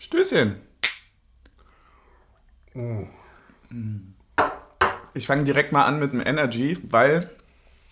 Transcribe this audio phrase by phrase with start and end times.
[0.00, 0.56] Stößchen.
[5.12, 7.28] Ich fange direkt mal an mit dem Energy, weil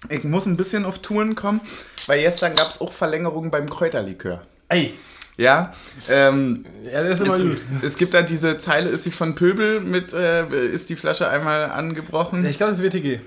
[0.09, 1.61] ich muss ein bisschen auf Touren kommen,
[2.07, 4.43] weil gestern gab es auch Verlängerungen beim Kräuterlikör.
[4.69, 4.95] Ey.
[5.37, 5.73] Ja,
[6.09, 7.63] ähm, Ja, der ist immer es, gut.
[7.83, 11.71] es gibt da diese Zeile, ist sie von Pöbel mit, äh, ist die Flasche einmal
[11.71, 12.45] angebrochen?
[12.45, 13.21] Ich glaube, das ist WTG.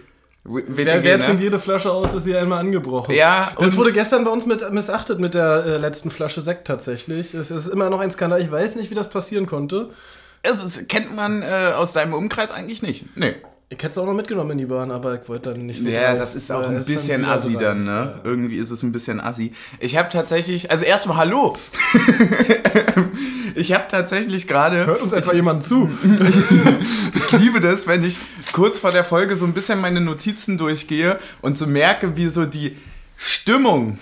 [0.44, 1.24] Wer, wer ne?
[1.24, 3.14] trinkt jede Flasche aus, ist sie einmal angebrochen.
[3.14, 7.36] Ja, Das wurde gestern bei uns mit, missachtet mit der äh, letzten Flasche Sekt tatsächlich.
[7.36, 8.42] Es ist immer noch ein Skandal.
[8.42, 9.90] Ich weiß nicht, wie das passieren konnte.
[10.42, 13.06] Es ist, kennt man äh, aus deinem Umkreis eigentlich nicht.
[13.16, 13.36] Nee.
[13.74, 15.88] Ich hätte es auch noch mitgenommen in die Bahn, aber ich wollte dann nicht so
[15.88, 18.20] Ja, dreist, das ist auch weil ein bisschen assi dann, ne?
[18.26, 19.54] Irgendwie ist es ein bisschen assi.
[19.80, 21.56] Ich habe tatsächlich, also erstmal Hallo.
[23.56, 25.90] ich habe tatsächlich gerade, Hört uns etwa jemand zu?
[27.16, 28.18] ich liebe das, wenn ich
[28.52, 32.46] kurz vor der Folge so ein bisschen meine Notizen durchgehe und so merke, wie so
[32.46, 32.76] die
[33.16, 34.00] Stimmung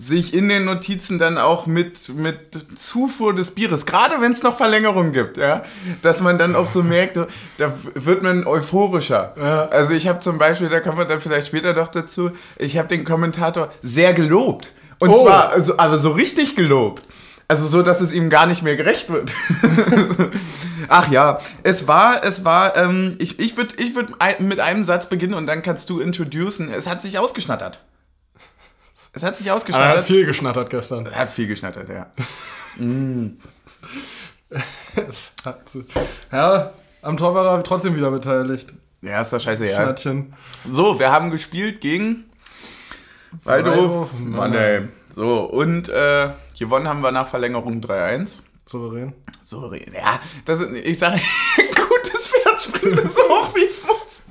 [0.00, 2.38] sich in den Notizen dann auch mit, mit
[2.78, 5.64] Zufuhr des Bieres, gerade wenn es noch Verlängerungen gibt, ja,
[6.02, 9.34] dass man dann auch so merkt, da wird man euphorischer.
[9.36, 9.66] Ja.
[9.66, 12.86] Also ich habe zum Beispiel, da kommen wir dann vielleicht später noch dazu, ich habe
[12.86, 14.70] den Kommentator sehr gelobt.
[15.00, 15.24] Und Oh.
[15.24, 17.02] zwar, also, aber so richtig gelobt.
[17.48, 19.32] Also so, dass es ihm gar nicht mehr gerecht wird.
[20.88, 25.08] Ach ja, es war, es war, ähm, ich, ich würde ich würd mit einem Satz
[25.08, 26.70] beginnen und dann kannst du introducen.
[26.70, 27.80] Es hat sich ausgeschnattert.
[29.18, 29.96] Es hat sich Aber er ausgeschnattert.
[29.98, 31.06] hat viel geschnattert gestern.
[31.06, 32.06] Er hat viel geschnattert, ja.
[35.08, 35.58] Es hat,
[36.30, 36.70] ja,
[37.02, 38.72] am Tor war er trotzdem wieder beteiligt.
[39.02, 39.74] Ja, ist doch scheiße, ja.
[39.74, 40.34] Schnattchen.
[40.70, 42.26] So, wir haben gespielt gegen
[43.42, 44.92] Waldhof Waldhof Mannheim.
[45.10, 48.42] So, und äh, gewonnen haben wir nach Verlängerung 3-1.
[48.66, 49.14] Souverän.
[49.42, 51.20] So, ja, das, ich sage,
[51.56, 54.26] gutes Pferd springt so hoch, wie es muss.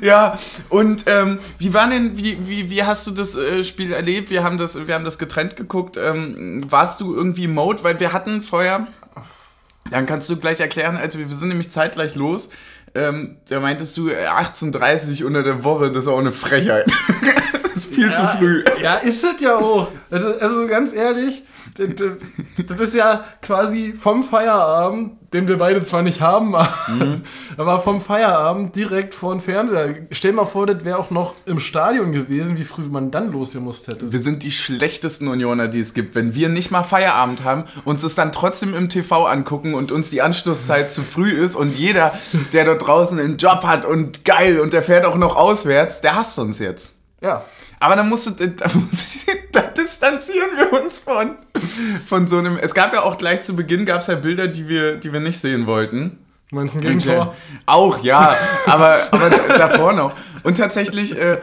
[0.00, 4.30] Ja, und ähm, wie war denn, wie, wie, wie hast du das äh, Spiel erlebt?
[4.30, 5.96] Wir haben das, wir haben das getrennt geguckt.
[5.96, 7.82] Ähm, warst du irgendwie im Mode?
[7.82, 8.86] Weil wir hatten vorher,
[9.90, 12.48] dann kannst du gleich erklären, also wir sind nämlich zeitgleich los.
[12.94, 16.86] Ähm, da meintest du äh, 18.30 unter der Woche, das ist auch eine Frechheit.
[17.62, 18.64] das ist viel zu früh.
[18.82, 19.88] Ja, ist es ja auch.
[20.10, 21.42] Also, also ganz ehrlich,
[21.76, 26.54] das ist ja quasi vom Feierabend, den wir beide zwar nicht haben,
[26.88, 27.22] Mhm.
[27.56, 29.94] aber vom Feierabend direkt vor den Fernseher.
[30.10, 33.88] Stell mal vor, das wäre auch noch im Stadion gewesen, wie früh man dann losgemusst
[33.88, 34.10] hätte.
[34.10, 36.14] Wir sind die schlechtesten Unioner, die es gibt.
[36.14, 40.10] Wenn wir nicht mal Feierabend haben, uns es dann trotzdem im TV angucken und uns
[40.10, 42.14] die Anschlusszeit zu früh ist und jeder,
[42.52, 46.16] der dort draußen einen Job hat und geil und der fährt auch noch auswärts, der
[46.16, 46.92] hasst uns jetzt.
[47.20, 47.44] Ja.
[47.80, 51.36] Aber da musst du, da, musst du, da distanzieren wir uns von,
[52.06, 52.58] von so einem.
[52.58, 55.20] Es gab ja auch gleich zu Beginn gab es ja Bilder, die wir, die wir
[55.20, 56.18] nicht sehen wollten.
[56.50, 57.34] Du meinst ein Gegentor?
[57.66, 58.34] Auch, ja,
[58.66, 59.28] aber, aber
[59.58, 60.14] davor noch.
[60.44, 61.38] Und tatsächlich, äh,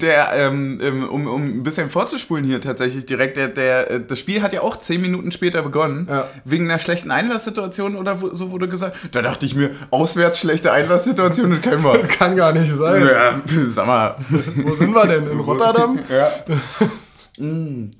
[0.00, 4.20] der, ähm, ähm, um, um ein bisschen vorzuspulen hier tatsächlich direkt, der, der, äh, das
[4.20, 6.06] Spiel hat ja auch zehn Minuten später begonnen.
[6.08, 6.28] Ja.
[6.44, 8.96] Wegen einer schlechten Einlasssituation oder so wurde gesagt.
[9.10, 12.02] Da dachte ich mir, auswärts schlechte Einlasssituation, das kennen wir.
[12.02, 13.04] Kann gar nicht sein.
[13.04, 14.16] Ja, sag mal.
[14.28, 15.26] Wo sind wir denn?
[15.26, 15.98] In Rotterdam?
[16.08, 16.28] Ja.
[17.36, 17.90] Mm.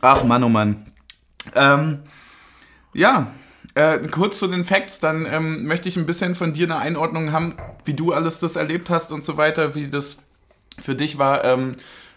[0.00, 0.86] Ach Mann, oh Mann.
[1.54, 2.00] Ähm,
[2.92, 3.28] ja,
[3.74, 7.32] äh, kurz zu den Facts, dann ähm, möchte ich ein bisschen von dir eine Einordnung
[7.32, 10.18] haben, wie du alles das erlebt hast und so weiter, wie das
[10.80, 11.44] für dich war.
[11.44, 11.72] Ähm,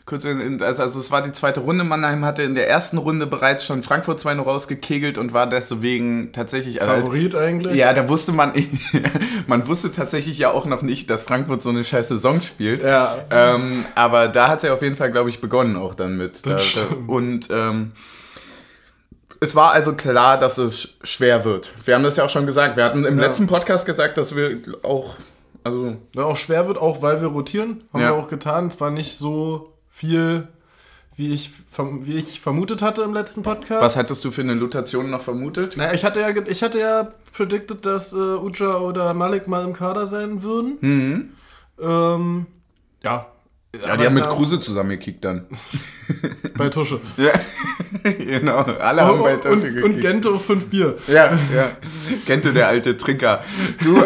[0.06, 1.84] kurz in, in, also, also es war die zweite Runde.
[1.84, 6.82] Mannheim hatte in der ersten Runde bereits schon Frankfurt 2 rausgekegelt und war deswegen tatsächlich
[6.82, 7.76] also, Favorit eigentlich?
[7.76, 8.54] ja, da wusste man,
[9.48, 12.84] man wusste tatsächlich ja auch noch nicht, dass Frankfurt so eine scheiß Saison spielt.
[12.84, 13.18] Ja.
[13.30, 16.46] Ähm, aber da hat es ja auf jeden Fall, glaube ich, begonnen auch dann mit.
[16.46, 17.10] Da, da, stimmt.
[17.10, 17.92] und ähm,
[19.40, 21.72] es war also klar, dass es sch- schwer wird.
[21.86, 22.78] Wir haben das ja auch schon gesagt.
[22.78, 23.26] Wir hatten im Ja.
[23.26, 25.16] letzten Podcast gesagt, dass wir auch,
[25.64, 27.84] also Ja, auch schwer wird, auch weil wir rotieren.
[27.94, 28.10] Haben Ja.
[28.10, 28.68] wir auch getan.
[28.68, 30.48] Es war nicht so viel,
[31.16, 31.52] wie ich,
[32.02, 33.82] wie ich vermutet hatte im letzten Podcast.
[33.82, 35.76] was hattest du für eine Notation noch vermutet?
[35.78, 39.74] Naja, ich hatte ja, ich hatte ja predicted, dass äh, Uja oder Malik mal im
[39.74, 40.78] Kader sein würden.
[40.82, 41.30] Mhm.
[41.80, 42.46] Ähm,
[43.04, 43.28] ja.
[43.86, 45.46] Ja, die haben mit Kruse zusammengekickt dann.
[46.58, 47.00] Bei Tusche.
[47.18, 47.32] Ja,
[48.04, 48.60] genau.
[48.80, 50.02] Alle haben bei und, Tasche und gekickt.
[50.02, 50.98] Gento fünf Bier.
[51.08, 51.72] Ja, ja.
[52.28, 53.44] Ihr der alte Trinker?
[53.84, 53.96] Du,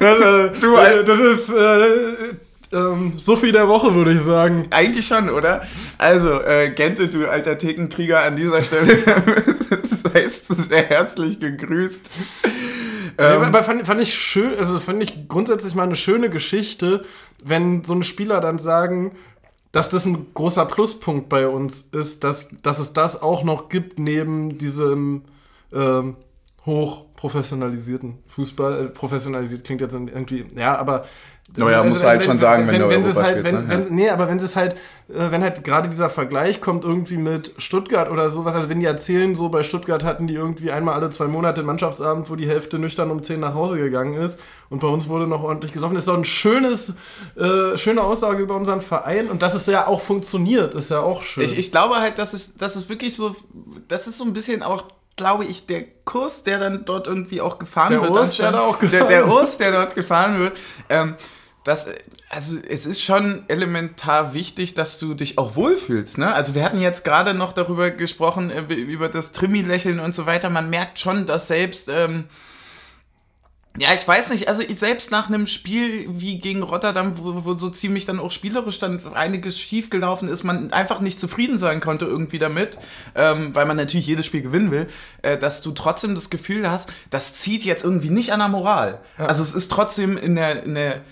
[0.00, 1.86] Das, äh, Du, äh, das ist äh,
[2.72, 4.66] ähm, Sophie der Woche, würde ich sagen.
[4.70, 5.62] Eigentlich schon, oder?
[5.96, 8.98] Also, äh, Gente, du alter Thekenkrieger, an dieser Stelle
[9.82, 12.10] seist du sehr herzlich gegrüßt.
[13.18, 17.04] Ähm, aber fand, fand ich schön, also fand ich grundsätzlich mal eine schöne Geschichte,
[17.44, 19.16] wenn so ein Spieler dann sagen,
[19.72, 23.98] dass das ein großer Pluspunkt bei uns ist, dass, dass es das auch noch gibt
[23.98, 25.24] neben diesem
[25.72, 26.16] ähm,
[26.64, 28.86] hochprofessionalisierten Fußball.
[28.86, 31.04] Äh, professionalisiert klingt jetzt irgendwie, ja, aber
[31.56, 33.38] Naja, Also- musst du also halt schon sagen, wenn, du wenn sie es Europa halt,
[33.46, 33.56] spielst.
[33.68, 33.86] wenn, ne?
[33.86, 34.74] wenn, Nee, aber wenn sie es halt,
[35.08, 38.86] äh, wenn halt gerade dieser Vergleich kommt irgendwie mit Stuttgart oder sowas, also wenn die
[38.86, 42.46] erzählen, so bei Stuttgart hatten die irgendwie einmal alle zwei Monate einen Mannschaftsabend, wo die
[42.46, 45.94] Hälfte nüchtern um 10 nach Hause gegangen ist und bei uns wurde noch ordentlich gesoffen.
[45.94, 46.94] Das ist doch ein schönes,
[47.36, 51.22] äh, schöne Aussage über unseren Verein und dass es ja auch funktioniert, ist ja auch
[51.22, 51.42] schön.
[51.44, 53.34] Ich, ich glaube halt, dass es, dass es wirklich so,
[53.88, 54.84] das ist so ein bisschen auch,
[55.16, 58.10] glaube ich, der Kurs, der dann dort irgendwie auch gefahren Der wird.
[58.12, 59.34] Urs, der da auch der, gefahren der wird.
[59.34, 60.52] Urs, der dort gefahren wird.
[60.90, 61.14] Ähm,
[61.68, 61.86] das,
[62.30, 66.16] also es ist schon elementar wichtig, dass du dich auch wohlfühlst.
[66.16, 66.32] Ne?
[66.32, 70.48] Also wir hatten jetzt gerade noch darüber gesprochen, äh, über das Trimi-Lächeln und so weiter.
[70.48, 71.88] Man merkt schon, dass selbst...
[71.88, 72.24] Ähm,
[73.76, 77.54] ja, ich weiß nicht, also ich selbst nach einem Spiel wie gegen Rotterdam, wo, wo
[77.54, 82.06] so ziemlich dann auch spielerisch dann einiges schiefgelaufen ist, man einfach nicht zufrieden sein konnte
[82.06, 82.78] irgendwie damit,
[83.14, 84.88] ähm, weil man natürlich jedes Spiel gewinnen will,
[85.22, 89.00] äh, dass du trotzdem das Gefühl hast, das zieht jetzt irgendwie nicht an der Moral.
[89.16, 91.02] Also es ist trotzdem in der, in der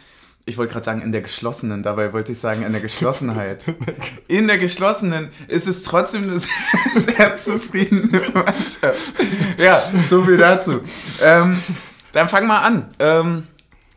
[0.48, 3.64] ich wollte gerade sagen, in der geschlossenen, dabei wollte ich sagen, in der Geschlossenheit.
[4.28, 6.38] In der geschlossenen ist es trotzdem eine
[7.00, 9.14] sehr, zufriedene Mannschaft.
[9.58, 10.80] Ja, so viel dazu.
[11.20, 11.60] Ähm,
[12.12, 12.88] dann fang mal an.
[13.00, 13.48] Ähm,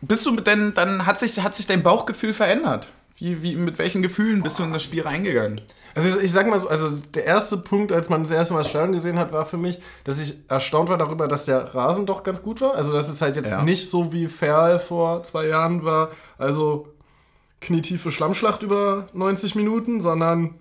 [0.01, 2.88] bist du denn, dann hat sich, hat sich dein Bauchgefühl verändert?
[3.19, 5.60] Wie, wie, mit welchen Gefühlen bist du in das Spiel reingegangen?
[5.94, 8.62] Also ich, ich sag mal so, also der erste Punkt, als man das erste Mal
[8.62, 12.06] das Stadion gesehen hat, war für mich, dass ich erstaunt war darüber, dass der Rasen
[12.06, 12.75] doch ganz gut war.
[12.75, 13.62] Also dass es halt jetzt Ja.
[13.62, 16.88] nicht so wie Ferl vor zwei Jahren war, also
[17.60, 20.56] knietiefe Schlammschlacht über 90 Minuten, sondern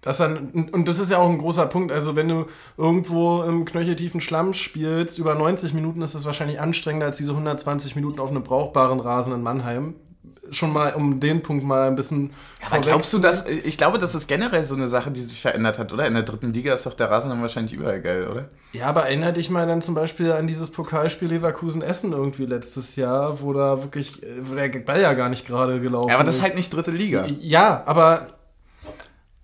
[0.00, 3.64] das dann, und das ist ja auch ein großer Punkt, also wenn du irgendwo im
[3.64, 8.30] knöcheltiefen Schlamm spielst, über 90 Minuten ist das wahrscheinlich anstrengender als diese 120 Minuten auf
[8.30, 9.94] einem brauchbaren Rasen in Mannheim.
[10.52, 12.32] Schon mal, um den Punkt mal ein bisschen
[12.68, 15.78] Aber glaubst du, dass, ich glaube, das ist generell so eine Sache, die sich verändert
[15.78, 16.06] hat, oder?
[16.06, 18.48] In der dritten Liga ist doch der Rasen dann wahrscheinlich überall geil, oder?
[18.72, 23.40] Ja, aber erinnere dich mal dann zum Beispiel an dieses Pokalspiel Leverkusen-Essen irgendwie letztes Jahr,
[23.40, 26.42] wo da wirklich, wo der Ball ja gar nicht gerade gelaufen Ja, aber das ist
[26.42, 27.26] halt nicht dritte Liga.
[27.40, 28.28] Ja, aber,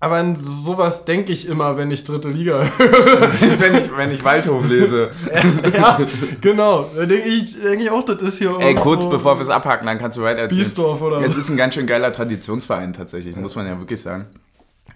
[0.01, 3.33] aber an sowas denke ich immer, wenn ich dritte Liga höre.
[3.61, 5.11] wenn, ich, wenn ich Waldhof lese.
[5.75, 5.99] ja,
[6.41, 6.89] genau.
[6.95, 9.87] Da denke ich, denk ich auch, das ist hier Ey, kurz bevor wir es abhaken,
[9.87, 10.61] dann kannst du weiter erzählen.
[10.61, 14.27] Biesdorf oder Es ist ein ganz schön geiler Traditionsverein tatsächlich, muss man ja wirklich sagen.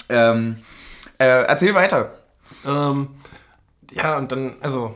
[0.08, 0.56] Ähm,
[1.18, 2.12] äh, erzähl weiter.
[2.64, 3.08] Ähm,
[3.92, 4.94] ja, und dann, also,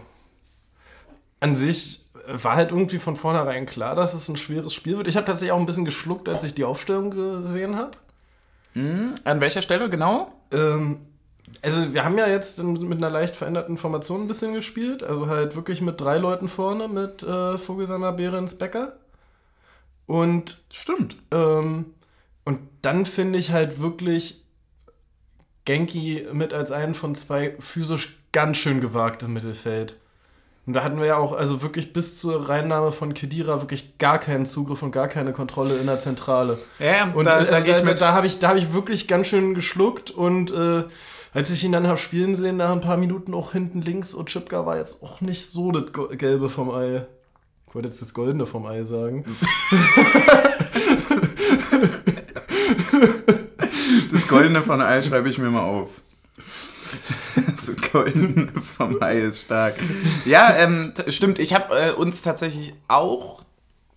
[1.40, 5.08] an sich war halt irgendwie von vornherein klar, dass es ein schweres Spiel wird.
[5.08, 7.92] Ich habe tatsächlich auch ein bisschen geschluckt, als ich die Aufstellung gesehen habe.
[8.76, 10.32] An welcher Stelle genau?
[10.52, 10.98] Ähm,
[11.62, 15.02] also wir haben ja jetzt mit einer leicht veränderten Formation ein bisschen gespielt.
[15.02, 18.96] Also halt wirklich mit drei Leuten vorne, mit äh, Vogelsammer, Behrens, Becker.
[20.06, 21.16] Und, Stimmt.
[21.32, 21.86] ähm,
[22.44, 24.44] und dann finde ich halt wirklich
[25.64, 29.96] Genki mit als einen von zwei physisch ganz schön gewagt im Mittelfeld.
[30.66, 34.18] Und da hatten wir ja auch also wirklich bis zur Reinnahme von Kedira wirklich gar
[34.18, 36.58] keinen Zugriff und gar keine Kontrolle in der Zentrale.
[36.80, 38.00] Ja, Und da, da, da mit.
[38.00, 40.84] Da habe ich, da hab ich wirklich ganz schön geschluckt und äh,
[41.32, 44.28] als ich ihn dann habe spielen sehen, nach ein paar Minuten auch hinten links, und
[44.28, 45.84] Chipka war jetzt auch nicht so das
[46.18, 47.06] Gelbe vom Ei.
[47.68, 49.24] Ich wollte jetzt das Goldene vom Ei sagen.
[54.12, 56.00] Das Goldene von Ei schreibe ich mir mal auf.
[57.56, 59.76] Das Goldene vom Ei ist stark.
[60.24, 61.38] Ja, ähm, stimmt.
[61.38, 63.44] Ich habe äh, uns tatsächlich auch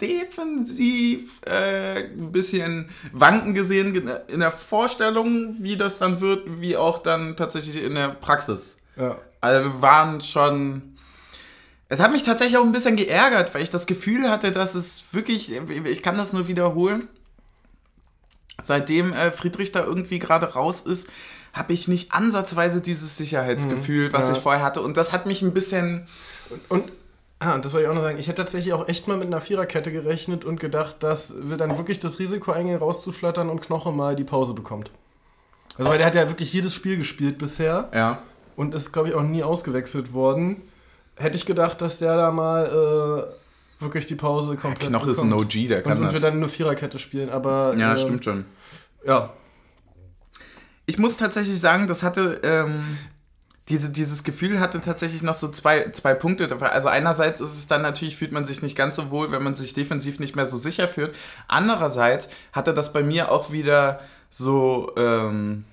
[0.01, 6.77] defensiv äh, ein bisschen wanken gesehen ge- in der Vorstellung, wie das dann wird, wie
[6.77, 8.77] auch dann tatsächlich in der Praxis.
[8.95, 9.17] Ja.
[9.41, 10.95] Also wir waren schon.
[11.89, 15.11] Es hat mich tatsächlich auch ein bisschen geärgert, weil ich das Gefühl hatte, dass es
[15.13, 17.07] wirklich, ich kann das nur wiederholen,
[18.61, 21.09] seitdem äh, Friedrich da irgendwie gerade raus ist,
[21.53, 24.33] habe ich nicht ansatzweise dieses Sicherheitsgefühl, was ja.
[24.33, 24.81] ich vorher hatte.
[24.81, 26.07] Und das hat mich ein bisschen.
[26.67, 26.91] Und
[27.39, 28.19] ah, und das wollte ich auch noch sagen.
[28.19, 31.77] Ich hätte tatsächlich auch echt mal mit einer Viererkette gerechnet und gedacht, dass wir dann
[31.77, 34.91] wirklich das Risiko eingehen, rauszuflattern und Knoche mal die Pause bekommt.
[35.77, 37.89] Also, weil der hat ja wirklich jedes Spiel gespielt bisher.
[37.93, 38.21] Ja.
[38.55, 40.61] und ist, glaube ich, auch nie ausgewechselt worden.
[41.15, 43.29] Hätte ich gedacht, dass der da mal
[43.79, 45.31] äh, wirklich die Pause komplett Knoche ist ein.
[45.31, 46.21] OG, der kann und, und wir das.
[46.21, 48.45] dann eine Viererkette spielen, aber Ja, ähm, stimmt schon.
[49.05, 49.29] Ja,
[50.89, 52.41] Ich muss tatsächlich sagen, das hatte.
[52.43, 52.83] Ähm,
[53.69, 56.49] diese, dieses Gefühl hatte tatsächlich noch so zwei, zwei Punkte.
[56.59, 59.53] Also einerseits ist es dann natürlich, fühlt man sich nicht ganz so wohl, wenn man
[59.53, 61.13] sich defensiv nicht mehr so sicher fühlt.
[61.47, 63.99] Andererseits hatte das bei mir auch wieder
[64.31, 65.65] so ähm,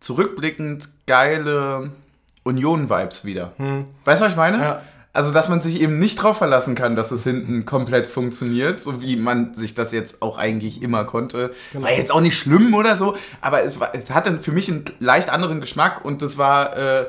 [0.00, 1.92] zurückblickend geile
[2.42, 3.52] Union-Vibes wieder.
[4.04, 4.58] Weißt du, was ich meine?
[4.58, 4.82] Ja.
[5.14, 9.00] Also, dass man sich eben nicht drauf verlassen kann, dass es hinten komplett funktioniert, so
[9.00, 11.54] wie man sich das jetzt auch eigentlich immer konnte.
[11.72, 11.84] Genau.
[11.84, 14.84] War jetzt auch nicht schlimm oder so, aber es, war, es hatte für mich einen
[14.98, 17.06] leicht anderen Geschmack und das war, äh,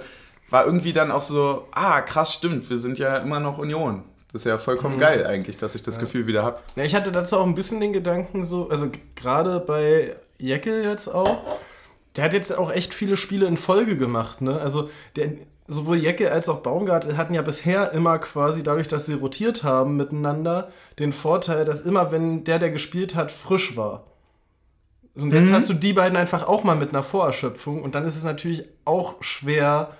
[0.52, 4.04] war irgendwie dann auch so, ah, krass, stimmt, wir sind ja immer noch Union.
[4.32, 5.00] Das ist ja vollkommen mhm.
[5.00, 6.02] geil eigentlich, dass ich das ja.
[6.02, 6.60] Gefühl wieder habe.
[6.76, 11.08] Ja, ich hatte dazu auch ein bisschen den Gedanken so, also gerade bei Jeckel jetzt
[11.08, 11.44] auch,
[12.16, 14.60] der hat jetzt auch echt viele Spiele in Folge gemacht, ne?
[14.62, 15.32] Also der,
[15.68, 19.98] sowohl Jecke als auch Baumgart hatten ja bisher immer quasi dadurch, dass sie rotiert haben
[19.98, 20.70] miteinander,
[21.00, 24.04] den Vorteil, dass immer, wenn der, der gespielt hat, frisch war.
[25.16, 25.54] Und jetzt mhm.
[25.54, 28.66] hast du die beiden einfach auch mal mit einer Vorerschöpfung und dann ist es natürlich
[28.84, 29.92] auch schwer,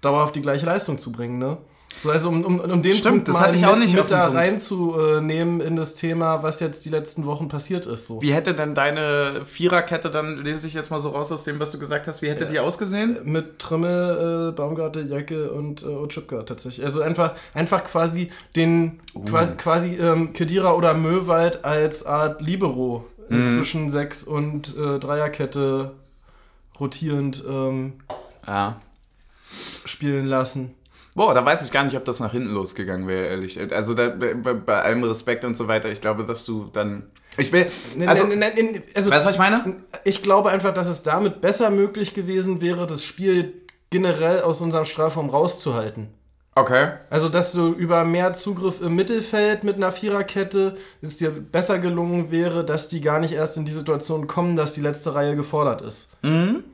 [0.00, 1.58] dauerhaft die gleiche Leistung zu bringen, ne?
[1.96, 4.28] So, also um, um, um den Stimmt, Punkt das hatte ich auch nicht mit da
[4.28, 8.06] reinzunehmen in das Thema, was jetzt die letzten Wochen passiert ist.
[8.06, 8.20] So.
[8.20, 11.70] Wie hätte denn deine Viererkette, dann lese ich jetzt mal so raus aus dem, was
[11.70, 12.50] du gesagt hast, wie hätte ja.
[12.50, 13.18] die ausgesehen?
[13.24, 16.84] Mit Trimmel, äh, Baumgarte, Jacke und äh, Otschipka tatsächlich.
[16.84, 19.24] Also einfach, einfach quasi den, uh.
[19.24, 23.46] quasi, quasi ähm, Kedira oder Möwald als Art Libero mhm.
[23.46, 25.92] zwischen Sechs- und äh, Dreierkette
[26.78, 27.94] rotierend ähm,
[28.46, 28.80] ja.
[29.84, 30.74] spielen lassen.
[31.14, 33.60] Boah, da weiß ich gar nicht, ob das nach hinten losgegangen wäre, ehrlich.
[33.72, 37.04] Also da, bei, bei, allem Respekt und so weiter, ich glaube, dass du dann.
[37.36, 37.70] Ich will.
[38.06, 39.76] Also, ne, ne, ne, also, weißt du, was ich meine?
[40.02, 43.54] Ich glaube einfach, dass es damit besser möglich gewesen wäre, das Spiel
[43.90, 46.08] generell aus unserem Strafraum rauszuhalten.
[46.56, 46.92] Okay.
[47.10, 52.32] Also, dass du über mehr Zugriff im Mittelfeld mit einer Viererkette es dir besser gelungen
[52.32, 55.80] wäre, dass die gar nicht erst in die Situation kommen, dass die letzte Reihe gefordert
[55.82, 56.10] ist.
[56.22, 56.64] Mhm.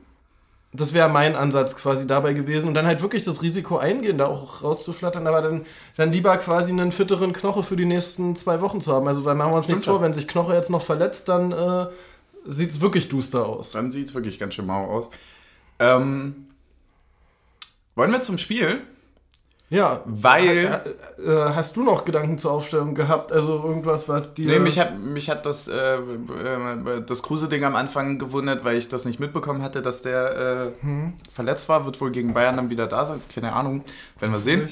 [0.73, 2.69] Das wäre mein Ansatz quasi dabei gewesen.
[2.69, 5.65] Und dann halt wirklich das Risiko eingehen, da auch rauszuflattern, aber dann,
[5.97, 9.07] dann lieber quasi einen fitteren Knoche für die nächsten zwei Wochen zu haben.
[9.07, 11.87] Also, weil machen wir uns nichts vor, wenn sich Knoche jetzt noch verletzt, dann äh,
[12.45, 13.71] sieht es wirklich duster aus.
[13.71, 15.09] Dann sieht es wirklich ganz schön mau aus.
[15.79, 16.47] Ähm,
[17.95, 18.81] wollen wir zum Spiel?
[19.71, 20.81] Ja, weil.
[21.17, 23.31] Äh, hast du noch Gedanken zur Aufstellung gehabt?
[23.31, 24.47] Also irgendwas, was dir.
[24.47, 28.89] Nee, mich hat, mich hat das, äh, äh, das Kruse-Ding am Anfang gewundert, weil ich
[28.89, 31.13] das nicht mitbekommen hatte, dass der äh, hm.
[31.31, 31.85] verletzt war.
[31.85, 33.21] Wird wohl gegen Bayern dann wieder da sein.
[33.33, 33.85] Keine Ahnung.
[34.19, 34.67] Werden wir sehen.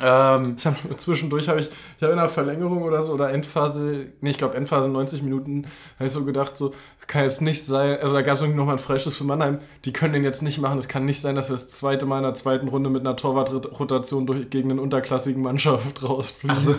[0.00, 4.06] Ähm, ich habe zwischendurch habe ich, ich habe in der Verlängerung oder so oder Endphase,
[4.20, 5.66] nee, ich glaube Endphase 90 Minuten,
[5.96, 6.74] habe ich so gedacht, so
[7.06, 9.92] kann jetzt nicht sein, also da gab es irgendwie nochmal einen Freistoß für Mannheim, die
[9.92, 10.78] können den jetzt nicht machen.
[10.78, 13.16] Es kann nicht sein, dass wir das zweite Mal in der zweiten Runde mit einer
[13.16, 16.56] Torwartrotation durch, gegen eine unterklassigen Mannschaft rausfliegen.
[16.56, 16.74] Also.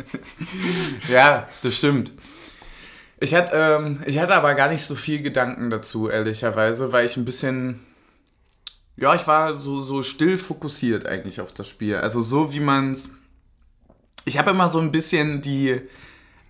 [1.10, 2.12] ja, das stimmt.
[3.20, 7.16] Ich hatte, ähm, ich hatte aber gar nicht so viel Gedanken dazu, ehrlicherweise, weil ich
[7.16, 7.80] ein bisschen
[8.96, 11.96] ja, ich war so, so still fokussiert eigentlich auf das Spiel.
[11.96, 13.10] Also so wie man es.
[14.24, 15.80] Ich habe immer so ein bisschen die.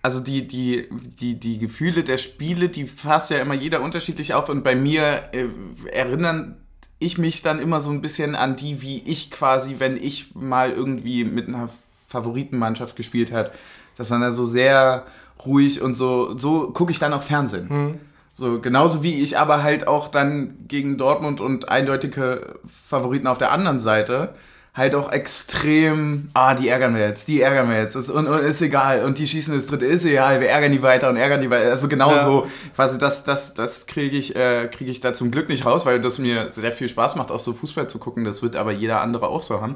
[0.01, 4.49] Also die, die, die, die Gefühle der Spiele, die fasst ja immer jeder unterschiedlich auf.
[4.49, 5.45] Und bei mir äh,
[5.93, 6.57] erinnern
[6.99, 10.71] ich mich dann immer so ein bisschen an die, wie ich quasi, wenn ich mal
[10.71, 11.69] irgendwie mit einer
[12.07, 13.51] Favoritenmannschaft gespielt hat,
[13.95, 15.05] dass man da so sehr
[15.45, 17.67] ruhig und so, so gucke ich dann auch Fernsehen.
[17.69, 17.99] Mhm.
[18.33, 23.51] So, genauso wie ich aber halt auch dann gegen Dortmund und eindeutige Favoriten auf der
[23.51, 24.33] anderen Seite
[24.73, 28.39] halt auch extrem, ah, die ärgern wir jetzt, die ärgern wir jetzt, ist, und, und
[28.39, 31.41] ist egal, und die schießen das dritte, ist egal, wir ärgern die weiter und ärgern
[31.41, 31.69] die weiter.
[31.69, 32.51] Also genauso, ja.
[32.75, 36.01] quasi das, das, das kriege ich, äh, krieg ich da zum Glück nicht raus, weil
[36.01, 38.23] das mir sehr viel Spaß macht, auch so Fußball zu gucken.
[38.23, 39.75] Das wird aber jeder andere auch so haben.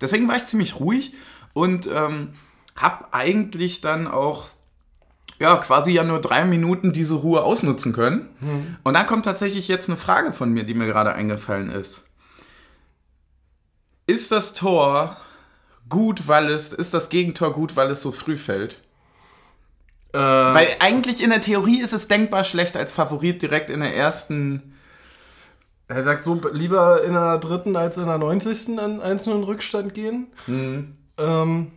[0.00, 1.12] Deswegen war ich ziemlich ruhig
[1.52, 2.30] und ähm,
[2.74, 4.46] habe eigentlich dann auch
[5.40, 8.28] ja, quasi ja nur drei Minuten diese Ruhe ausnutzen können.
[8.40, 8.76] Mhm.
[8.82, 12.06] Und dann kommt tatsächlich jetzt eine Frage von mir, die mir gerade eingefallen ist.
[14.06, 15.16] Ist das Tor
[15.88, 18.82] gut, weil es, ist das Gegentor gut, weil es so früh fällt?
[20.12, 23.94] Äh, weil eigentlich in der Theorie ist es denkbar schlecht als Favorit direkt in der
[23.94, 24.74] ersten.
[25.86, 28.78] Er sagt so, lieber in der dritten als in der 90.
[28.78, 30.28] an 1-0 Rückstand gehen.
[30.46, 30.96] Mhm.
[31.16, 31.72] Ähm,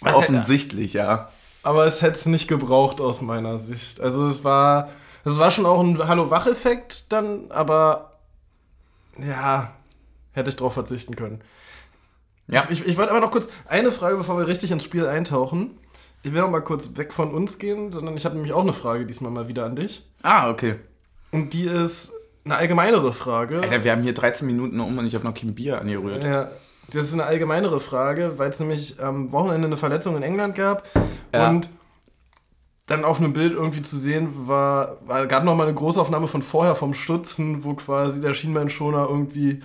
[0.00, 1.30] Offensichtlich, ja.
[1.62, 4.00] Aber es hätte es nicht gebraucht aus meiner Sicht.
[4.00, 4.90] Also es war,
[5.24, 8.18] es war schon auch ein Hallo-Wach-Effekt dann, aber
[9.18, 9.72] ja,
[10.32, 11.40] hätte ich drauf verzichten können.
[12.48, 12.66] Ja.
[12.68, 15.78] Ich, ich, wollte aber noch kurz eine Frage, bevor wir richtig ins Spiel eintauchen.
[16.24, 18.72] Ich will noch mal kurz weg von uns gehen, sondern ich habe nämlich auch eine
[18.72, 20.04] Frage diesmal mal wieder an dich.
[20.22, 20.76] Ah, okay.
[21.30, 22.12] Und die ist
[22.44, 23.60] eine allgemeinere Frage.
[23.60, 26.24] Alter, wir haben hier 13 Minuten um und ich habe noch kein Bier angerührt.
[26.24, 26.50] Ja,
[26.92, 30.88] das ist eine allgemeinere Frage, weil es nämlich am Wochenende eine Verletzung in England gab
[31.34, 31.48] ja.
[31.48, 31.68] und
[32.86, 36.42] dann auf einem Bild irgendwie zu sehen war, war gab noch mal eine Großaufnahme von
[36.42, 39.62] vorher vom Stutzen, wo quasi der Schienbeinschoner irgendwie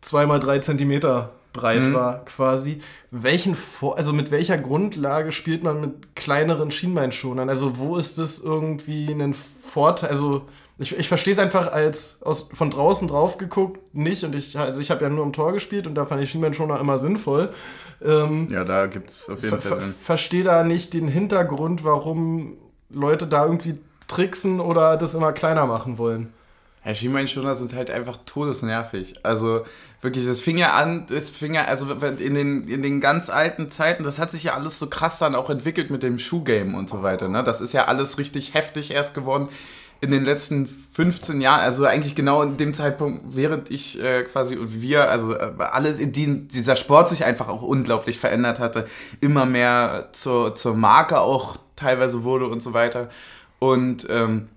[0.00, 1.94] zweimal drei Zentimeter breit mhm.
[1.94, 2.80] war, quasi.
[3.10, 7.48] Welchen Vor also mit welcher Grundlage spielt man mit kleineren Schienbeinschonern?
[7.48, 10.10] Also wo ist das irgendwie ein Vorteil?
[10.10, 10.42] Also
[10.78, 14.24] ich, ich verstehe es einfach als aus, von draußen drauf geguckt nicht.
[14.24, 16.78] Und ich, also ich habe ja nur im Tor gespielt und da fand ich Schienbeinschoner
[16.78, 17.50] immer sinnvoll.
[18.04, 19.94] Ähm, ja, da gibt es auf jeden Fall Sinn.
[20.00, 22.58] Verstehe da nicht den Hintergrund, warum
[22.90, 26.32] Leute da irgendwie tricksen oder das immer kleiner machen wollen.
[26.84, 29.24] Ja, Schienbeinschoner sind halt einfach todesnervig.
[29.24, 29.62] Also
[30.02, 33.70] Wirklich, das fing ja an, das fing ja, also in den, in den ganz alten
[33.70, 36.90] Zeiten, das hat sich ja alles so krass dann auch entwickelt mit dem Schuhgame und
[36.90, 37.28] so weiter.
[37.28, 37.42] Ne?
[37.42, 39.48] Das ist ja alles richtig heftig erst geworden
[40.00, 44.56] in den letzten 15 Jahren, also eigentlich genau in dem Zeitpunkt, während ich äh, quasi
[44.56, 48.86] und wir, also äh, alle, die, dieser Sport sich einfach auch unglaublich verändert hatte,
[49.20, 53.08] immer mehr zur, zur Marke auch teilweise wurde und so weiter.
[53.58, 54.48] Und ähm,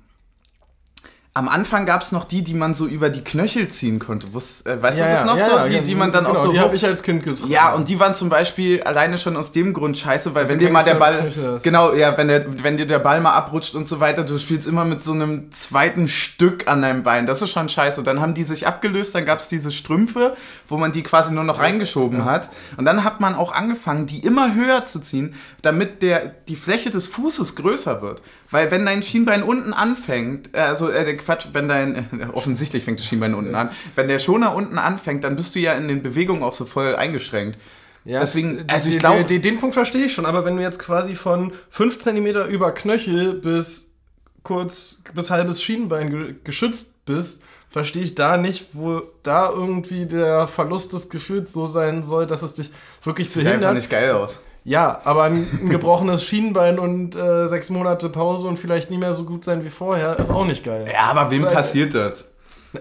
[1.35, 4.27] am Anfang gab es noch die, die man so über die Knöchel ziehen konnte.
[4.27, 5.51] Äh, weißt Ja, du das ja, noch ja, so?
[5.51, 6.51] ja, Die, die man dann genau, auch so.
[6.51, 7.51] Die habe ich als Kind getragen.
[7.51, 10.59] ja, und die waren zum Beispiel alleine schon aus dem Grund scheiße, weil Dass wenn
[10.59, 11.31] dir mal der Ball.
[11.63, 14.67] Genau, ja, wenn, der, wenn dir der Ball mal abrutscht und so weiter, du spielst
[14.67, 17.27] immer mit so einem zweiten Stück an deinem Bein.
[17.27, 18.01] Das ist schon scheiße.
[18.01, 20.33] Und dann haben die sich abgelöst, dann gab es diese Strümpfe,
[20.67, 22.49] wo man die quasi nur noch reingeschoben hat.
[22.75, 26.89] Und dann hat man auch angefangen, die immer höher zu ziehen, damit der, die Fläche
[26.89, 28.21] des Fußes größer wird.
[28.51, 32.99] Weil wenn dein Schienbein unten anfängt, äh, also äh, Quatsch, wenn dein, äh, offensichtlich fängt
[32.99, 36.01] das Schienbein unten an, wenn der Schoner unten anfängt, dann bist du ja in den
[36.01, 37.59] Bewegungen auch so voll eingeschränkt.
[38.05, 40.79] Ja, Deswegen, also ich glaube, die- den Punkt verstehe ich schon, aber wenn du jetzt
[40.79, 43.93] quasi von 5 cm über Knöchel bis
[44.41, 50.47] kurz bis halbes Schienbein ge geschützt bist, verstehe ich da nicht, wo da irgendwie der
[50.47, 52.71] Verlust des Gefühls so sein soll, dass es dich
[53.03, 53.75] wirklich sieht einfach behindert.
[53.75, 54.39] nicht geil aus.
[54.63, 59.13] Ja, aber ein, ein gebrochenes Schienbein und äh, sechs Monate Pause und vielleicht nie mehr
[59.13, 60.87] so gut sein wie vorher ist auch nicht geil.
[60.91, 62.29] Ja, aber wem So, passiert das?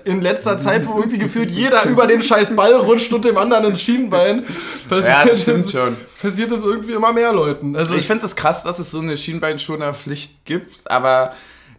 [0.05, 3.65] In letzter Zeit, wo irgendwie gefühlt jeder über den scheiß Ball rutscht und dem anderen
[3.65, 4.45] ins Schienbein,
[4.87, 5.97] passiert, Ja, das stimmt schon.
[6.21, 7.75] passiert das irgendwie immer mehr Leuten.
[7.75, 11.33] Also Ich finde es das krass, dass es so eine Schienbeinschoner-Pflicht gibt, aber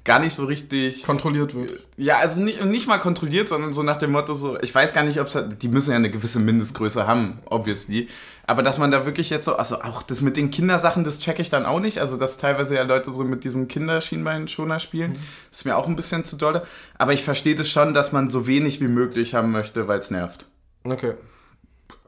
[0.03, 1.03] gar nicht so richtig.
[1.03, 1.79] kontrolliert wird.
[1.98, 5.03] Ja, also nicht, nicht mal kontrolliert, sondern so nach dem Motto so, ich weiß gar
[5.03, 8.08] nicht, ob es, die müssen ja eine gewisse Mindestgröße haben, obviously.
[8.50, 11.41] Aber dass man da wirklich jetzt so, also auch das mit den Kindersachen, das checke
[11.41, 12.00] ich dann auch nicht.
[12.00, 15.18] Also, dass teilweise ja Leute so mit diesen Kinderschienbeinschoner spielen,
[15.51, 16.65] ist mir auch ein bisschen zu dolle.
[16.98, 20.10] Aber ich verstehe das schon, dass man so wenig wie möglich haben möchte, weil es
[20.10, 20.48] nervt.
[20.84, 21.13] Okay.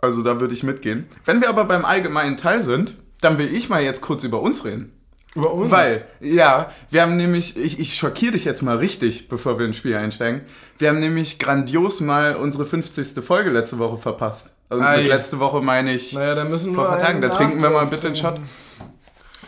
[0.02, 1.06] Also, da würde ich mitgehen.
[1.26, 4.66] Wenn wir aber beim allgemeinen Teil sind, dann will ich mal jetzt kurz über uns
[4.66, 4.92] reden.
[5.36, 5.72] Über uns?
[5.72, 9.78] Weil, ja, wir haben nämlich, ich, ich schockiere dich jetzt mal richtig, bevor wir ins
[9.78, 10.42] Spiel einsteigen.
[10.78, 13.24] Wir haben nämlich grandios mal unsere 50.
[13.24, 14.52] Folge letzte Woche verpasst.
[14.68, 14.98] Also Ei.
[15.00, 16.92] mit letzte Woche meine ich Naja, da müssen vor wir.
[16.92, 17.22] ein paar Tagen.
[17.22, 18.40] Da trinken wir mal bitte einen Shot.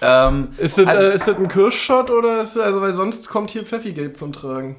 [0.02, 3.52] Ähm, Ist das, Also- äh, ist das ein Kirschshot oder ist also weil sonst kommt
[3.52, 4.78] hier Pfeffigate zum Tragen?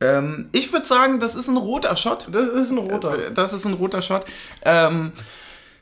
[0.00, 2.28] ähm, ich würde sagen, das ist ein roter Shot.
[2.32, 3.30] Das ist ein roter.
[3.30, 4.24] Das ist ein roter Shot.
[4.62, 5.12] Ähm,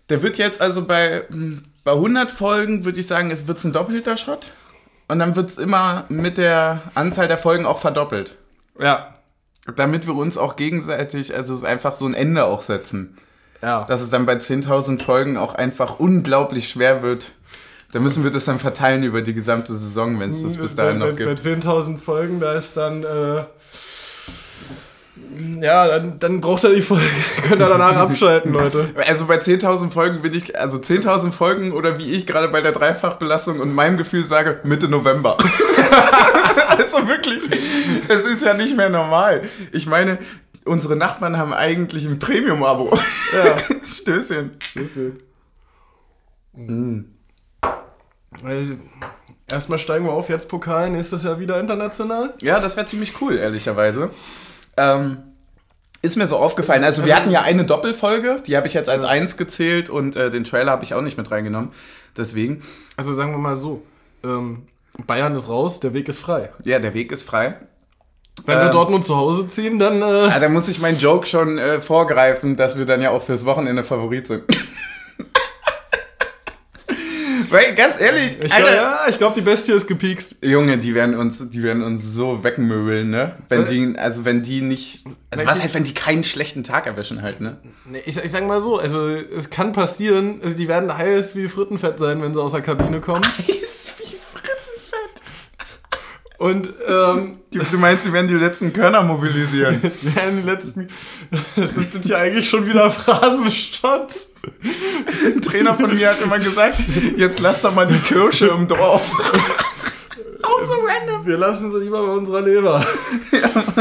[0.08, 3.72] der wird jetzt also bei, hm, bei 100 Folgen, würde ich sagen, es wird ein
[3.72, 4.52] doppelter Shot.
[5.06, 8.36] Und dann wird es immer mit der Anzahl der Folgen auch verdoppelt.
[8.76, 9.14] Ja.
[9.76, 13.16] Damit wir uns auch gegenseitig, also es ist einfach so ein Ende auch setzen.
[13.62, 13.84] Ja.
[13.84, 17.34] Dass es dann bei 10.000 Folgen auch einfach unglaublich schwer wird.
[17.92, 20.98] Da müssen wir das dann verteilen über die gesamte Saison, wenn es das bis dahin
[20.98, 21.44] noch gibt.
[21.44, 23.04] bei 10.000 Folgen, da ist dann.
[23.04, 23.44] Äh,
[25.60, 27.04] ja, dann, dann braucht er die Folge.
[27.42, 28.88] Könnt ihr danach abschalten, Leute.
[29.06, 32.72] Also bei 10.000 Folgen bin ich, also 10.000 Folgen oder wie ich gerade bei der
[32.72, 35.36] Dreifachbelastung und meinem Gefühl sage, Mitte November.
[36.68, 37.40] also wirklich,
[38.08, 39.42] es ist ja nicht mehr normal.
[39.72, 40.18] Ich meine,
[40.64, 42.98] unsere Nachbarn haben eigentlich ein Premium-Abo.
[43.34, 43.56] Ja.
[43.84, 44.52] Stößchen.
[48.42, 48.78] Weil,
[49.50, 52.34] erstmal steigen wir auf, jetzt Pokal, nächstes Jahr wieder international.
[52.40, 54.10] Ja, das wäre ziemlich cool, ehrlicherweise.
[54.76, 55.18] Ähm,
[56.02, 56.84] ist mir so aufgefallen.
[56.84, 60.30] Also wir hatten ja eine Doppelfolge, die habe ich jetzt als eins gezählt und äh,
[60.30, 61.70] den Trailer habe ich auch nicht mit reingenommen.
[62.16, 62.62] Deswegen,
[62.96, 63.82] Also sagen wir mal so:
[64.22, 64.68] ähm,
[65.06, 66.50] Bayern ist raus, der Weg ist frei.
[66.64, 67.56] ja, der Weg ist frei.
[68.44, 70.02] Wenn wir Ähm, Dortmund zu Hause ziehen, dann.
[70.02, 73.22] Äh, Ja, da muss ich meinen Joke schon äh, vorgreifen, dass wir dann ja auch
[73.22, 74.44] fürs Wochenende Favorit sind.
[77.50, 80.44] Weil, ganz ehrlich, ich Alter, glaub, ja, ich glaube, die Bestie ist gepiekst.
[80.44, 83.36] Junge, die werden uns, die werden uns so wegmöbeln, ne?
[83.48, 86.24] Wenn Äh, die, also wenn die nicht, also wenn was die- halt, wenn die keinen
[86.24, 87.56] schlechten Tag erwischen halt, ne?
[87.84, 91.48] Nee, ich, ich sag mal so, also es kann passieren, also die werden heiß wie
[91.48, 93.24] Frittenfett sein, wenn sie aus der Kabine kommen.
[93.46, 93.65] Frittenfett.
[96.38, 99.80] Und ähm, Die, du meinst, die werden die letzten Körner mobilisieren?
[100.02, 100.88] wir werden die letzten.
[101.56, 104.32] Das sind ja eigentlich schon wieder Phrasenshots.
[105.24, 106.84] Ein Trainer von mir hat immer gesagt,
[107.16, 109.10] jetzt lass doch mal die Kirsche im Dorf.
[110.42, 111.26] Auch so random.
[111.26, 112.84] Wir lassen sie lieber bei unserer Leber.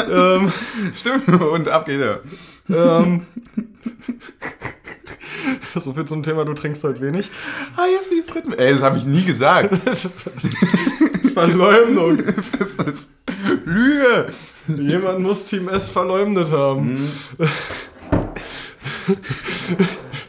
[0.10, 0.52] ähm,
[0.96, 2.22] Stimmt, und ab geht er.
[2.70, 3.26] ähm,
[5.76, 7.30] so viel zum Thema, du trinkst heute wenig.
[7.78, 8.60] Ah, jetzt wie Frittenfett.
[8.60, 9.70] Ey, das habe ich nie gesagt.
[11.36, 12.18] Verleumdung.
[12.86, 13.12] Ist
[13.66, 14.28] Lüge.
[14.68, 17.08] Jemand muss Team S verleumdet haben.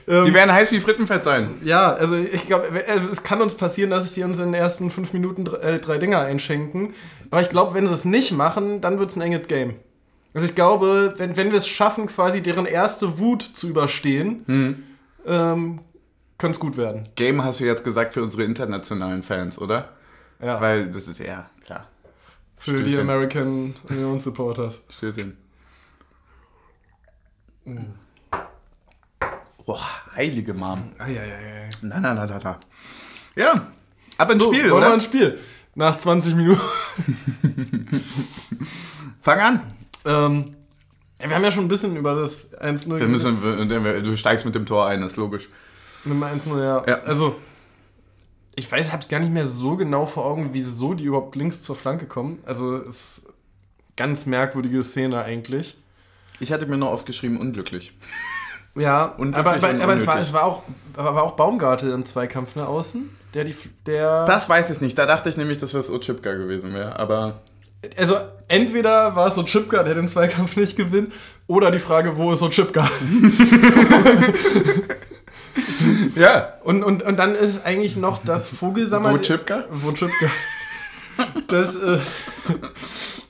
[0.09, 1.55] Die werden heiß wie Frittenfett sein.
[1.65, 2.67] Ja, also ich glaube,
[3.11, 5.99] es kann uns passieren, dass sie uns in den ersten fünf Minuten drei, äh, drei
[5.99, 6.95] Dinger einschenken.
[7.31, 9.75] Aber ich glaube, wenn sie es nicht machen, dann wird es ein enges Game.
[10.33, 14.83] Also ich glaube, wenn, wenn wir es schaffen, quasi deren erste Wut zu überstehen, Hm.
[15.27, 15.81] ähm,
[16.39, 17.03] könnte es gut werden.
[17.17, 19.89] Game hast du jetzt gesagt für unsere internationalen Fans, oder?
[20.41, 20.61] Ja.
[20.61, 21.87] Weil das ist ja klar.
[22.59, 23.01] Für die Stößchen.
[23.01, 24.83] American Union Supporters.
[24.91, 25.37] Stößchen.
[29.65, 29.81] Boah,
[30.15, 30.93] heilige Mom.
[30.99, 31.69] Eieiei.
[31.83, 32.59] Na, na, na, na, na.
[33.35, 33.67] Ja,
[34.19, 34.93] ab ins So, Spiel, oder?
[34.93, 35.39] ein Spiel?
[35.75, 36.61] Nach 20 Minuten.
[39.21, 39.61] Fang an.
[40.05, 40.45] ähm,
[41.19, 44.55] wir haben ja schon ein bisschen über das 1-0 Wir müssen, wir- du steigst mit
[44.55, 45.49] dem Tor ein, ist logisch.
[46.05, 46.85] Mit dem 1-0, ja.
[46.87, 47.01] Ja.
[47.01, 47.37] Also,
[48.57, 51.37] ich weiß, ich habe es gar nicht mehr so genau vor Augen, wieso die überhaupt
[51.37, 52.39] links zur Flanke kommen.
[52.47, 53.27] Also, es ist
[53.97, 55.77] ganz merkwürdige Szene eigentlich.
[56.41, 57.93] Ich hatte mir nur aufgeschrieben, unglücklich.
[58.75, 60.63] Ja, Unglücklich aber, aber, und aber es, war, es war auch,
[60.95, 63.09] war auch Baumgarte im Zweikampf, ne, außen?
[63.35, 63.55] Der die,
[63.87, 64.25] der.
[64.27, 64.99] Das weiß ich nicht.
[64.99, 66.99] Da dachte ich nämlich, dass das Ochipka gewesen wäre.
[66.99, 67.41] Aber
[67.97, 68.17] Also,
[68.49, 71.13] entweder war es Ochipka, der den Zweikampf nicht gewinnt,
[71.47, 72.89] oder die Frage, wo ist Ochipka?
[76.17, 76.55] ja.
[76.65, 79.13] Und, und, und dann ist es eigentlich noch das Vogelsammer.
[79.13, 79.65] Wo Chipka.
[81.49, 81.99] dass, äh,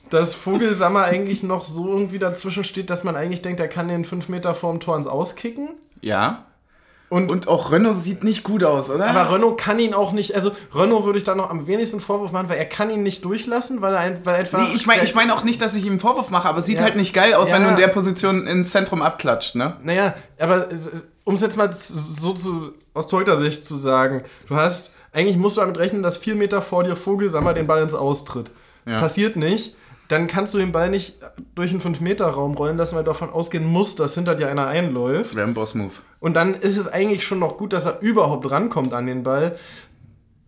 [0.09, 4.05] dass Vogelsammer eigentlich noch so irgendwie dazwischen steht, dass man eigentlich denkt, er kann den
[4.05, 5.69] 5 Meter vorm Tor ins Auskicken.
[6.01, 6.45] Ja.
[7.09, 9.07] Und, Und auch Renault sieht nicht gut aus, oder?
[9.07, 12.33] aber Renault kann ihn auch nicht, also Renault würde ich da noch am wenigsten Vorwurf
[12.33, 14.59] machen, weil er kann ihn nicht durchlassen, weil er ein, weil einfach.
[14.59, 16.65] Nee, ich meine ich mein auch nicht, dass ich ihm einen Vorwurf mache, aber es
[16.65, 16.83] sieht Ja.
[16.83, 17.69] halt nicht geil aus, wenn Ja.
[17.69, 19.77] du in der Position ins Zentrum abklatscht, ne?
[19.83, 20.67] Naja, aber
[21.27, 25.61] um es jetzt mal so zu, aus Torhüter-Sicht zu sagen, du hast, eigentlich musst du
[25.61, 28.51] damit rechnen, dass vier Meter vor dir Vogelsammer den Ball ins Austritt.
[28.85, 28.99] Ja.
[28.99, 29.75] Passiert nicht.
[30.07, 31.17] Dann kannst du den Ball nicht
[31.53, 35.35] durch einen 5-Meter-Raum rollen lassen, weil du davon ausgehen musst, dass hinter dir einer einläuft.
[35.35, 35.91] Wäre ein Boss-Move.
[36.21, 39.57] Und dann ist es eigentlich schon noch gut, dass er überhaupt rankommt an den Ball.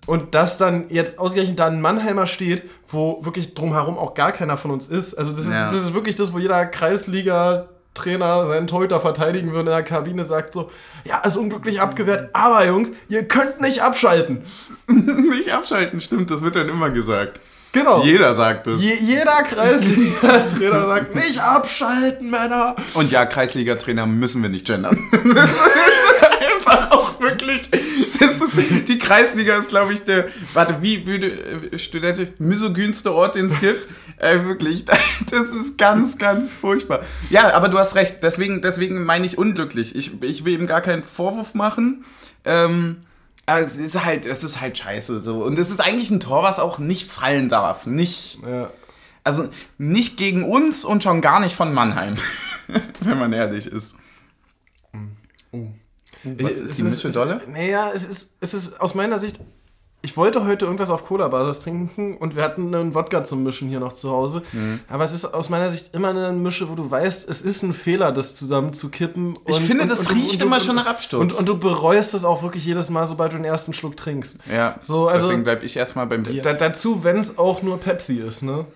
[0.07, 4.55] Und dass dann jetzt ausgerechnet da ein Mannheimer steht, wo wirklich drumherum auch gar keiner
[4.55, 5.13] von uns ist.
[5.15, 5.65] Also das ist, Ja.
[5.65, 6.65] das ist wirklich das, wo jeder
[7.93, 10.71] Kreisliga-Trainer seinen Torhüter verteidigen würde in der Kabine, sagt so,
[11.05, 14.43] ja, ist unglücklich abgewehrt, aber Jungs, ihr könnt nicht abschalten.
[14.87, 17.39] nicht abschalten, stimmt, das wird dann immer gesagt.
[17.71, 18.01] Genau.
[18.03, 18.81] Jeder sagt es.
[18.81, 22.75] Je, jeder Kreisliga-Trainer sagt, nicht abschalten, Männer.
[22.95, 24.97] Und ja, Kreisliga-Trainer müssen wir nicht gendern.
[25.35, 27.69] Das ist einfach auch wirklich.
[28.19, 30.27] Das ist, die Kreisliga ist, glaube ich, der.
[30.53, 31.27] Warte, wie würde
[31.71, 33.87] äh, Studente misogynste Ort, den es gibt?
[34.17, 34.85] Äh, wirklich,
[35.31, 37.01] das ist ganz, ganz furchtbar.
[37.29, 38.21] Ja, aber du hast recht.
[38.21, 39.95] Deswegen, deswegen meine ich unglücklich.
[39.95, 42.03] Ich, ich will ihm gar keinen Vorwurf machen.
[42.43, 42.97] Ähm,
[43.45, 45.43] aber es ist halt, es ist halt scheiße so.
[45.43, 47.85] Und es ist eigentlich ein Tor, was auch nicht fallen darf.
[47.85, 48.39] Nicht.
[48.45, 48.69] Ja.
[49.23, 52.15] Also nicht gegen uns und schon gar nicht von Mannheim,
[52.99, 53.95] wenn man ehrlich ist.
[56.23, 57.41] Was ist die Mische Dolle?
[57.51, 59.39] Naja, es ist, es ist aus meiner Sicht.
[60.01, 63.81] Ich wollte heute irgendwas auf Cola-Basis trinken und wir hatten einen Wodka zum Mischen hier
[63.81, 64.43] noch zu Hause.
[64.53, 64.79] Mhm.
[64.87, 67.73] Aber es ist aus meiner Sicht immer eine Mische, wo du weißt, es ist ein
[67.73, 69.37] Fehler, das zusammen zu kippen.
[69.45, 71.21] Ich Und- finde, und- das und riecht und immer schon nach Absturz.
[71.21, 74.39] Und, und du bereust es auch wirklich jedes Mal, sobald du den ersten Schluck trinkst.
[74.49, 76.43] Ja, So, also- deswegen bleibe ich erstmal beim Bier.
[76.43, 78.67] Da, dazu, wenn es auch nur Pepsi ist, ne?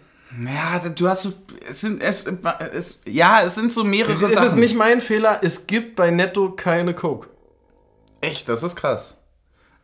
[0.44, 1.26] Ja, du hast
[1.70, 2.26] es sind, es,
[2.74, 4.48] es, ja, es sind so mehrere Es Sachen.
[4.48, 7.30] ist nicht mein Fehler, es gibt bei Netto keine Coke.
[8.24, 9.18] Echt, das ist krass.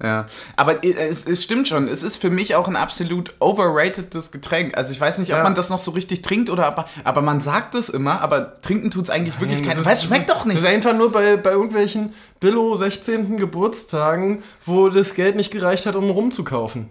[0.01, 4.77] Ja, aber es, es stimmt schon, es ist für mich auch ein absolut overratedes Getränk.
[4.77, 5.43] Also ich weiß nicht, ob Ja.
[5.43, 8.91] man das noch so richtig trinkt oder aber, aber man sagt es immer, aber trinken
[8.91, 9.75] tut es eigentlich wirklich Nein, keiner.
[9.81, 10.55] das Weil es schmeckt doch nicht.
[10.55, 13.35] Das ist einfach nur bei, bei irgendwelchen Billo 16.
[13.35, 16.87] Geburtstagen, wo das Geld nicht gereicht hat, um rumzukaufen.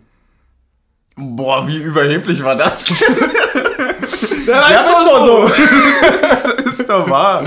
[1.16, 2.88] Boah, wie überheblich war das?
[4.48, 5.50] Ja, Ja, ist doch so.
[6.20, 7.44] das ist doch wahr.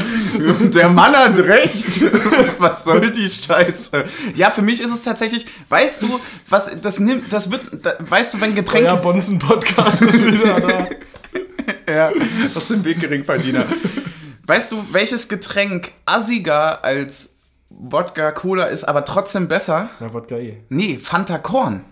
[0.73, 2.01] Der Mann hat recht.
[2.59, 4.05] Was soll die Scheiße?
[4.35, 8.35] Ja, für mich ist es tatsächlich, weißt du, was das nimmt, das wird, da, weißt
[8.35, 8.89] du, wenn Getränke.
[8.89, 10.87] Der Bonzen-Podcast ist wieder da.
[11.87, 12.11] Ja,
[12.55, 13.65] aus dem Weg Geringverdiener.
[14.47, 17.35] Weißt du, welches Getränk assiger als
[17.69, 19.89] Wodka Cola ist, aber trotzdem besser?
[19.99, 20.57] Ja, Wodka eh.
[20.69, 21.83] Nee, Fanta Korn.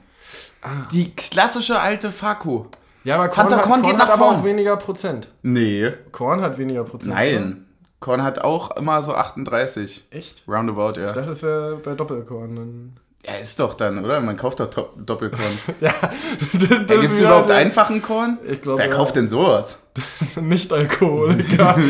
[0.92, 2.68] Die klassische alte Fako.
[3.04, 4.36] Ja, aber Korn, hat, Korn Korn geht hat nach aber vorn.
[4.38, 5.30] auch weniger Prozent.
[5.42, 5.92] Nee.
[6.12, 7.14] Korn hat weniger Prozent.
[7.16, 7.66] Nein.
[8.00, 10.06] Korn hat auch immer so 38.
[10.10, 10.18] oder?
[10.18, 10.44] Echt?
[10.48, 11.08] Roundabout, ja.
[11.08, 12.56] Ich dachte, das wäre bei Doppelkorn.
[12.56, 12.94] Dann.
[13.26, 14.22] Ja, ist doch dann, oder?
[14.22, 15.60] Man kauft doch Top Doppelkorn.
[15.82, 18.38] Ja, Da das Gibt es überhaupt einfachen Korn?
[18.50, 18.96] Ich glaube, Wer ja.
[18.96, 19.78] kauft denn sowas?
[20.42, 21.76] Nicht Alkoholiker.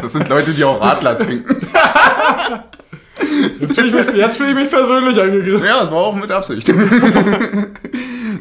[0.00, 1.54] Das sind Leute, die auch Radler trinken.
[3.60, 5.66] Jetzt fühle ich, fühl ich mich persönlich angegriffen.
[5.66, 6.72] Ja, das war auch mit Absicht.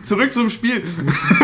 [0.07, 0.83] Zurück zum Spiel.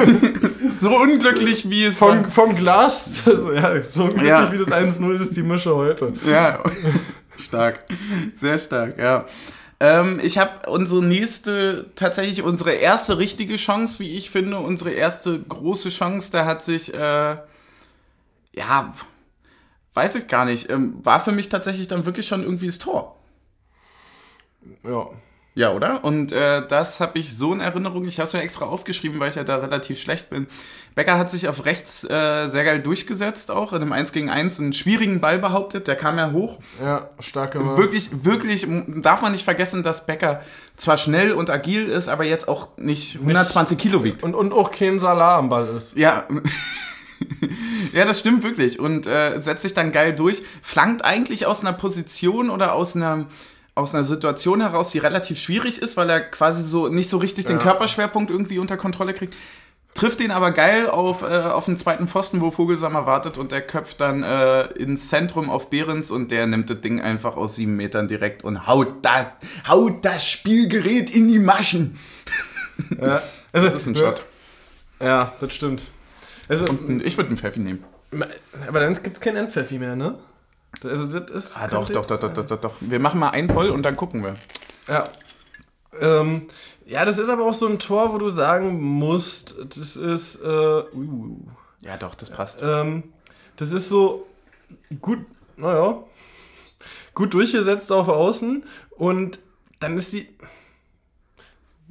[0.79, 2.29] so unglücklich, wie es Vom, war.
[2.29, 4.51] vom Glas, also, ja, so glücklich Ja.
[4.51, 6.13] wie das 1-0 ist die Mische heute.
[6.25, 6.63] Ja,
[7.37, 7.81] stark.
[8.35, 9.25] Sehr stark, ja.
[9.79, 15.39] Ähm, ich habe unsere nächste, tatsächlich unsere erste richtige Chance, wie ich finde, unsere erste
[15.41, 17.35] große Chance, da hat sich äh,
[18.55, 18.93] ja,
[19.93, 20.69] weiß ich gar nicht.
[20.69, 23.17] Ähm, war für mich tatsächlich dann wirklich schon irgendwie das Tor.
[24.83, 25.07] Ja.
[25.55, 26.03] Ja, oder?
[26.03, 28.05] Und äh, das habe ich so in Erinnerung.
[28.07, 30.47] Ich habe es mir extra aufgeschrieben, weil ich ja da relativ schlecht bin.
[30.95, 34.59] Becker hat sich auf rechts äh, sehr geil durchgesetzt, auch in einem 1 gegen 1
[34.59, 35.87] einen schwierigen Ball behauptet.
[35.87, 36.57] Der kam ja hoch.
[36.81, 37.77] Ja, stark gemacht.
[37.77, 40.41] Wirklich, wirklich, darf man nicht vergessen, dass Becker
[40.77, 44.23] zwar schnell und agil ist, aber jetzt auch nicht 120 Kilo wiegt.
[44.23, 45.95] Und, und auch kein Salah am Ball ist.
[45.95, 46.27] Ja.
[47.93, 48.79] ja, das stimmt wirklich.
[48.79, 50.41] Und äh, setzt sich dann geil durch.
[50.63, 53.27] Flankt eigentlich aus einer Position oder aus einer,
[53.75, 57.45] aus einer Situation heraus, die relativ schwierig ist, weil er quasi so nicht so richtig
[57.45, 57.63] den Ja.
[57.63, 59.35] Körperschwerpunkt irgendwie unter Kontrolle kriegt.
[59.95, 63.61] Trifft den aber geil auf, äh, auf den zweiten Pfosten, wo Vogelsammer wartet und der
[63.61, 67.75] köpft dann äh, ins Zentrum auf Behrens und der nimmt das Ding einfach aus sieben
[67.75, 69.33] Metern direkt und haut, da,
[69.67, 71.99] haut das Spielgerät in die Maschen.
[72.99, 73.21] Ja.
[73.51, 74.23] Das ist ein Shot.
[74.99, 75.83] Ja, das stimmt.
[76.49, 77.83] Also, Und ich würde einen Pfeffi nehmen.
[78.67, 80.17] aber dann gibt es kein Endpfeffi mehr, ne?
[80.83, 81.57] Also, das ist.
[81.57, 82.73] Ah, doch, doch, doch, doch, doch, doch, doch.
[82.79, 84.35] Wir machen mal einen voll und dann gucken wir.
[84.87, 85.09] Ja.
[85.99, 86.47] Ähm,
[86.85, 90.47] ja, das ist aber auch so ein Tor, wo du sagen musst, das ist, äh,
[90.47, 91.37] uh,
[91.81, 92.61] Ja, doch, das passt.
[92.63, 93.03] ähm,
[93.55, 94.25] das ist so
[95.01, 95.19] gut,
[95.55, 96.03] naja,
[97.13, 98.63] gut durchgesetzt auf Außen
[98.97, 99.39] und
[99.79, 100.27] dann ist die,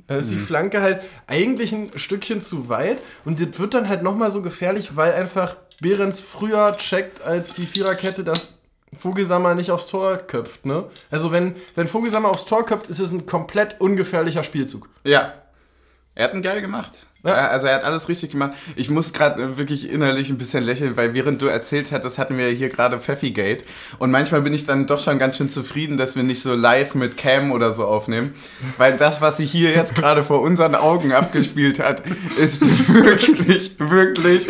[0.07, 4.03] dann ist die Flanke halt eigentlich ein Stückchen zu weit und das wird dann halt
[4.03, 8.59] nochmal so gefährlich, weil einfach Behrens früher checkt als die Viererkette, dass
[8.95, 10.85] Vogelsammer nicht aufs Tor köpft, ne?
[11.11, 14.89] Also wenn, wenn Vogelsammer aufs Tor köpft, ist es ein komplett ungefährlicher Spielzug.
[15.05, 15.35] Ja.
[16.15, 17.07] Er hat ihn geil gemacht.
[17.25, 17.49] Ja.
[17.49, 18.53] Also er hat alles richtig gemacht.
[18.75, 22.49] Ich muss gerade wirklich innerlich ein bisschen lächeln, weil während du erzählt hattest, hatten wir
[22.49, 23.65] hier gerade Pfeffigate.
[23.99, 26.97] Und manchmal bin ich dann doch schon ganz schön zufrieden, dass wir nicht so live
[26.97, 28.35] mit Cam oder so aufnehmen.
[28.77, 32.03] Weil das, was sie hier jetzt gerade vor unseren Augen abgespielt hat,
[32.39, 34.47] ist wirklich, wirklich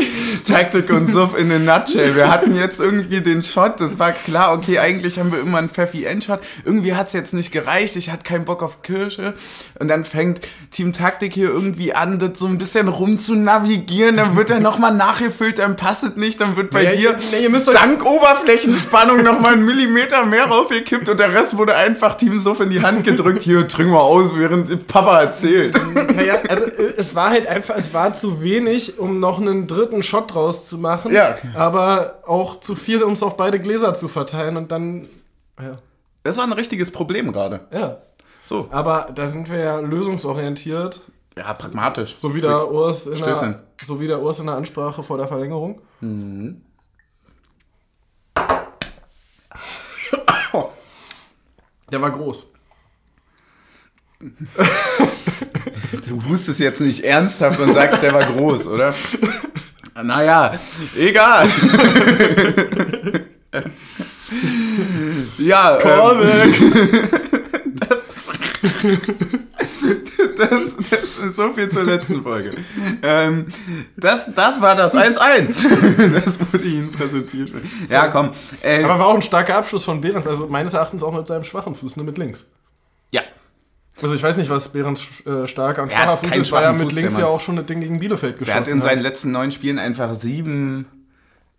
[0.47, 2.17] Taktik und Suff in a nutshell.
[2.17, 5.69] Wir hatten jetzt irgendwie den Shot, das war klar, okay, eigentlich haben wir immer einen
[5.69, 6.41] Pfeffi-Endshot.
[6.65, 9.35] Irgendwie hat es jetzt nicht gereicht, ich hatte keinen Bock auf Kirsche.
[9.79, 14.16] Und dann fängt Team Taktik hier irgendwie an, das so ein bisschen rum zu navigieren,
[14.16, 17.51] dann wird er nochmal nachgefüllt, dann passt es nicht, dann wird bei Ja, dir ihr-
[17.51, 22.61] ihr dank Oberflächenspannung nochmal einen Millimeter mehr raufgekippt und der Rest wurde einfach Team Suff
[22.61, 25.75] in die Hand gedrückt, hier, trink mal aus, während Papa erzählt.
[25.94, 30.03] Naja, also äh, es war halt einfach, es war zu wenig, um noch einen dritten
[30.03, 31.12] Shot draus zu machen.
[31.12, 31.37] Ja.
[31.55, 35.09] Aber auch zu viel, um es auf beide Gläser zu verteilen und dann.
[35.61, 35.72] Ja.
[36.22, 37.61] Das war ein richtiges Problem gerade.
[37.72, 37.98] ja.
[38.44, 38.66] So.
[38.72, 41.01] Aber da sind wir ja lösungsorientiert.
[41.37, 42.16] Ja, pragmatisch.
[42.16, 43.53] So wie der Urs in Stößchen.
[43.53, 45.81] der, so wie der Urs in der Ansprache vor der Verlängerung.
[51.90, 52.53] Der war groß.
[56.09, 58.95] Du hustest jetzt nicht ernsthaft und sagst, der war groß, oder?
[60.03, 60.59] Naja,
[60.97, 61.47] egal.
[65.38, 66.55] ja, ähm,
[67.75, 67.99] das,
[70.49, 72.53] das ist so viel zur letzten Folge.
[73.03, 73.47] Ähm,
[73.97, 76.15] das, das war das 1-1.
[76.25, 77.51] das wurde Ihnen präsentiert.
[77.89, 78.31] Ja, komm.
[78.63, 80.27] Äh, Aber war auch ein starker Abschluss von Behrens.
[80.27, 82.47] Also meines Erachtens auch mit seinem schwachen Fuß, ne, mit links.
[83.11, 83.23] ja.
[84.01, 86.73] Also ich weiß nicht, was Behrens äh, starker und Er schwacher Fuß ist, weil er
[86.73, 88.85] mit Fuß, links ja auch schon das Ding gegen Bielefeld geschossen hat in hat.
[88.85, 90.87] seinen letzten neun Spielen einfach sieben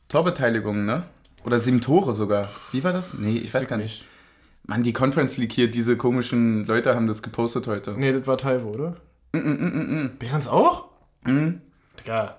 [0.10, 1.04] Torbeteiligungen, ne?
[1.46, 2.50] Oder sieben Tore sogar.
[2.72, 3.13] Wie war das?
[3.13, 4.06] Nee, ich weiß gar nicht.
[4.65, 7.91] Mann, die Conference League hier, diese komischen Leute haben das gepostet heute.
[7.97, 8.95] Nee, das war Taiwo, oder?
[9.34, 10.86] Mm, mm, mm, Behrens auch?
[11.26, 11.62] Mhm.
[11.99, 12.38] Digga.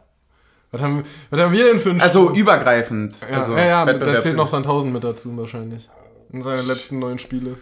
[0.70, 3.14] Was haben, was haben wir denn für ein Also übergreifend.
[3.30, 5.88] Ja, also ja, ja da zählt noch Sandhausen mit dazu wahrscheinlich.
[6.32, 7.58] In seinen letzten neun Spiele.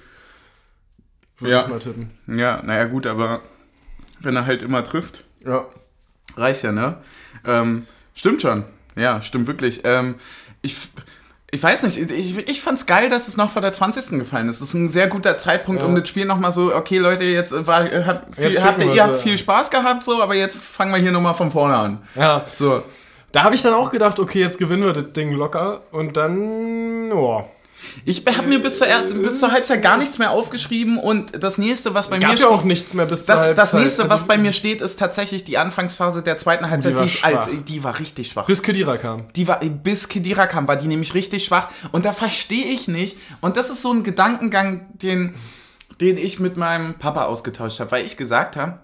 [1.38, 1.62] Würde Ja.
[1.62, 2.10] ich mal tippen.
[2.26, 3.42] Ja, naja, gut, aber
[4.20, 5.66] wenn er halt immer trifft, Ja.
[6.36, 6.98] reicht ja, ne?
[7.44, 8.64] Ähm, stimmt schon.
[8.96, 9.80] Ja, stimmt wirklich.
[9.84, 10.14] Ähm,
[10.62, 10.76] ich,
[11.54, 14.18] ich weiß nicht, ich, ich fand's geil, dass es noch vor der 20.
[14.18, 14.62] gefallen ist.
[14.62, 15.86] Das ist ein sehr guter Zeitpunkt, Ja.
[15.86, 19.04] um das Spiel nochmal so, okay, Leute, jetzt war, habt viel, Jetzt habt ihr, ihr
[19.04, 21.98] habt viel Spaß gehabt, so, aber jetzt fangen wir hier nochmal von vorne an.
[22.14, 22.42] Ja.
[22.54, 22.82] So.
[23.32, 25.82] Da habe ich dann auch gedacht, okay, jetzt gewinnen wir das Ding locker.
[25.90, 27.44] Und dann, ja.
[28.04, 31.58] Ich habe mir bis zur, ersten, bis zur Halbzeit gar nichts mehr aufgeschrieben und das
[31.58, 34.02] nächste, was bei mir Gab ja steht, auch nichts mehr bis zur das, das nächste,
[34.02, 36.92] Also, was bei mir steht, ist tatsächlich die Anfangsphase der zweiten Halbzeit.
[36.92, 37.64] Die war Die, ich als, schwach.
[37.68, 38.46] die war richtig schwach.
[38.46, 39.24] Bis Kedira kam.
[39.34, 41.68] Die war, bis Kedira kam, war die nämlich richtig schwach.
[41.92, 43.16] Und da verstehe ich nicht.
[43.40, 45.34] Und das ist so ein Gedankengang, den,
[46.00, 48.80] den ich mit meinem Papa ausgetauscht habe, weil ich gesagt habe,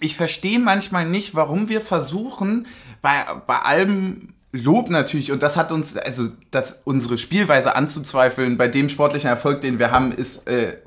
[0.00, 2.66] ich verstehe manchmal nicht, warum wir versuchen,
[3.02, 8.68] bei, bei allem Lob natürlich, und das hat uns, also das, unsere Spielweise anzuzweifeln, bei
[8.68, 10.78] dem sportlichen Erfolg, den wir haben, ist, äh,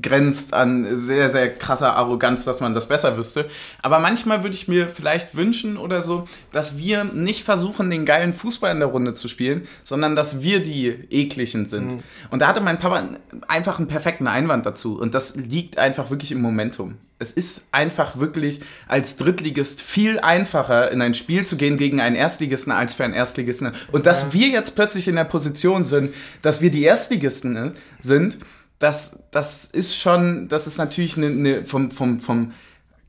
[0.00, 3.48] grenzt an sehr, sehr krasser Arroganz, dass man das besser wüsste.
[3.82, 8.32] Aber manchmal würde ich mir vielleicht wünschen oder so, dass wir nicht versuchen, den geilen
[8.32, 11.92] Fußball in der Runde zu spielen, sondern dass wir die ekligen sind.
[11.92, 12.02] Mhm.
[12.30, 13.08] Und da hatte mein Papa
[13.48, 14.98] einfach einen perfekten Einwand dazu.
[14.98, 16.94] Und das liegt einfach wirklich im Momentum.
[17.18, 22.16] Es ist einfach wirklich als Drittligist viel einfacher, in ein Spiel zu gehen gegen einen
[22.16, 23.70] Erstligisten als für einen Erstligisten.
[23.92, 24.32] Und dass ja.
[24.32, 28.38] wir jetzt plötzlich in der Position sind, dass wir die Erstligisten sind,
[28.82, 32.52] das, das ist schon, das ist natürlich eine, eine vom, vom, vom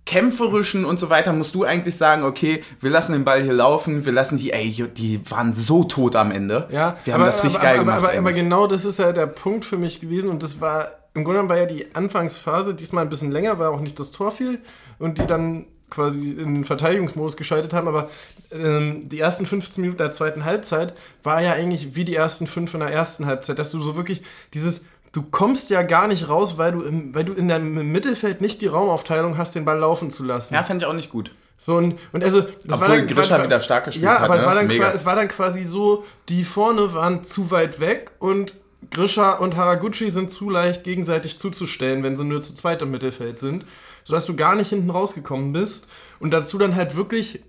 [0.05, 4.05] kämpferischen und so weiter, musst du eigentlich sagen, okay, wir lassen den Ball hier laufen,
[4.05, 6.67] wir lassen die, ey, die waren so tot am Ende.
[6.71, 8.09] Ja, wir haben aber, das richtig aber, geil aber, gemacht.
[8.09, 11.23] Aber, aber, genau das ist ja der Punkt für mich gewesen und das war, im
[11.23, 14.31] Grunde genommen war ja die Anfangsphase diesmal ein bisschen länger, weil auch nicht das Tor
[14.31, 14.59] fiel
[14.99, 18.09] und die dann quasi in Verteidigungsmodus geschaltet haben, aber
[18.51, 22.73] ähm, die ersten 15 Minuten der zweiten Halbzeit war ja eigentlich wie die ersten fünf
[22.73, 26.57] in der ersten Halbzeit, dass du so wirklich dieses du kommst ja gar nicht raus,
[26.57, 30.09] weil du, im, weil du in deinem Mittelfeld nicht die Raumaufteilung hast, den Ball laufen
[30.09, 30.53] zu lassen.
[30.53, 31.31] Ja, fand ich auch nicht gut.
[31.57, 34.33] So, und, und also, das Obwohl war dann, Grisha war, wieder stark gespielt Ja, aber
[34.33, 34.47] hat, es, ne?
[34.47, 38.55] war dann es war dann quasi so, die vorne waren zu weit weg und
[38.91, 43.39] Grisha und Haraguchi sind zu leicht gegenseitig zuzustellen, wenn sie nur zu zweit im Mittelfeld
[43.39, 43.65] sind,
[44.03, 45.87] sodass du gar nicht hinten rausgekommen bist
[46.19, 47.41] und dazu dann halt wirklich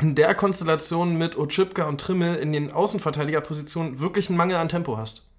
[0.00, 4.96] in der Konstellation mit Ochipka und Trimmel in den Außenverteidigerpositionen wirklich einen Mangel an Tempo
[4.98, 5.31] hast.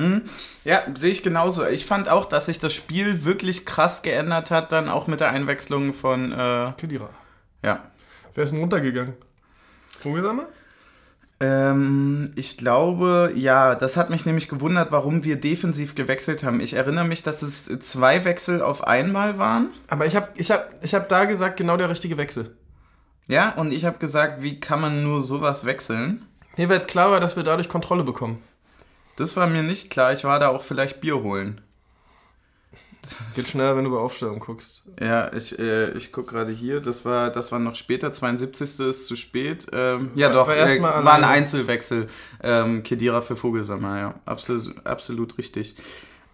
[0.00, 0.22] Hm?
[0.64, 1.66] Ja, sehe ich genauso.
[1.66, 5.30] Ich fand auch, dass sich das Spiel wirklich krass geändert hat, dann auch mit der
[5.30, 7.10] Einwechslung von äh, Kedira.
[7.62, 7.84] Ja.
[8.34, 9.14] Wer ist denn runtergegangen?
[9.98, 10.46] Vogelsammer?
[11.38, 16.60] Ähm, ich glaube, ja, das hat mich nämlich gewundert, warum wir defensiv gewechselt haben.
[16.60, 19.68] Ich erinnere mich, dass es zwei Wechsel auf einmal waren.
[19.88, 22.56] Aber ich habe ich hab, ich hab da gesagt, genau der richtige Wechsel.
[23.26, 26.24] Ja, und ich habe gesagt, wie kann man nur sowas wechseln?
[26.56, 28.42] Nee, weil es klar war, dass wir dadurch Kontrolle bekommen.
[29.20, 30.14] Das war mir nicht klar.
[30.14, 31.60] Ich war da auch vielleicht Bier holen.
[33.34, 34.82] Geht schneller, wenn du bei Aufstellung guckst.
[34.98, 36.80] Ja, ich, äh, ich gucke gerade hier.
[36.80, 38.14] Das war, das war noch später.
[38.14, 38.80] 72.
[38.80, 39.66] ist zu spät.
[39.74, 40.48] Ähm, ja, doch.
[40.48, 42.06] War, äh, war ein Einzelwechsel.
[42.42, 44.14] Ähm, Kedira für Vogelsammer, ja.
[44.24, 45.74] Absolut, absolut richtig.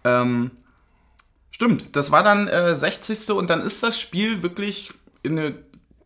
[0.05, 0.51] Ähm,
[1.51, 1.93] stimmt.
[1.97, 3.31] Das war dann äh, 60.
[3.31, 5.55] und dann ist das Spiel wirklich in eine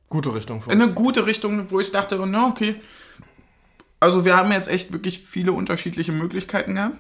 [0.10, 0.64] gute Richtung.
[0.66, 2.82] In eine gute Richtung, wo ich dachte, na, okay
[4.02, 6.98] also wir haben jetzt echt wirklich viele unterschiedliche Möglichkeiten gehabt.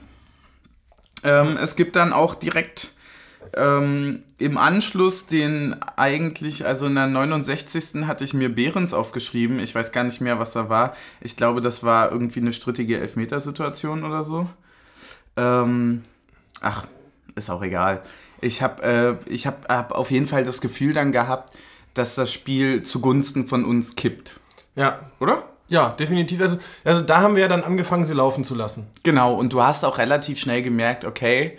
[1.23, 2.93] Ähm, es gibt dann auch direkt
[3.55, 8.05] ähm, im Anschluss den eigentlich, also in der 69.
[8.05, 9.59] hatte ich mir Behrens aufgeschrieben.
[9.59, 10.95] Ich weiß gar nicht mehr, was da war.
[11.19, 14.47] Ich glaube, das war irgendwie eine strittige Elfmetersituation oder so.
[15.37, 16.03] Ähm,
[16.61, 16.87] ach,
[17.35, 18.03] ist auch egal.
[18.41, 21.57] Ich habe äh, hab, hab auf jeden Fall das Gefühl dann gehabt,
[21.95, 24.39] dass das Spiel zugunsten von uns kippt.
[24.75, 24.99] Ja.
[25.19, 25.50] Oder?
[25.71, 26.41] Ja, definitiv.
[26.41, 28.87] Also, also da haben wir ja dann angefangen, sie laufen zu lassen.
[29.03, 31.57] Genau, und du hast auch relativ schnell gemerkt, okay,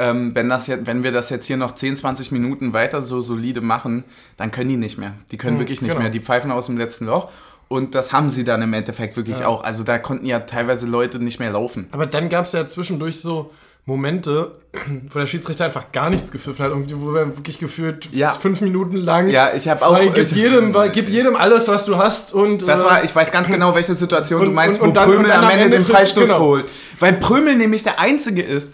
[0.00, 3.20] ähm, wenn, das jetzt, wenn wir das jetzt hier noch 10, 20 Minuten weiter so
[3.20, 4.02] solide machen,
[4.36, 5.14] dann können die nicht mehr.
[5.30, 6.02] Die können mhm, wirklich nicht genau.
[6.02, 6.10] mehr.
[6.10, 7.30] Die pfeifen aus dem letzten Loch.
[7.68, 9.46] Und das haben sie dann im Endeffekt wirklich ja.
[9.46, 9.62] auch.
[9.62, 11.86] Also da konnten ja teilweise Leute nicht mehr laufen.
[11.92, 13.52] Aber dann gab es ja zwischendurch so,
[13.84, 14.52] Momente,
[15.10, 18.32] wo der Schiedsrichter einfach gar nichts gepfiffen hat, irgendwie, wo wir wirklich gefühlt ja.
[18.32, 19.28] fünf Minuten lang.
[19.28, 19.98] Ja, ich habe auch.
[19.98, 22.66] Gib, ich, jedem, gib jedem alles, was du hast und.
[22.66, 25.10] Das war, ich weiß ganz genau, welche Situation und, du meinst, und, und wo dann,
[25.10, 26.40] Prömel am Ende, Ende den Freistoß genau.
[26.40, 26.66] holt.
[27.00, 28.72] Weil Prömel nämlich der Einzige ist,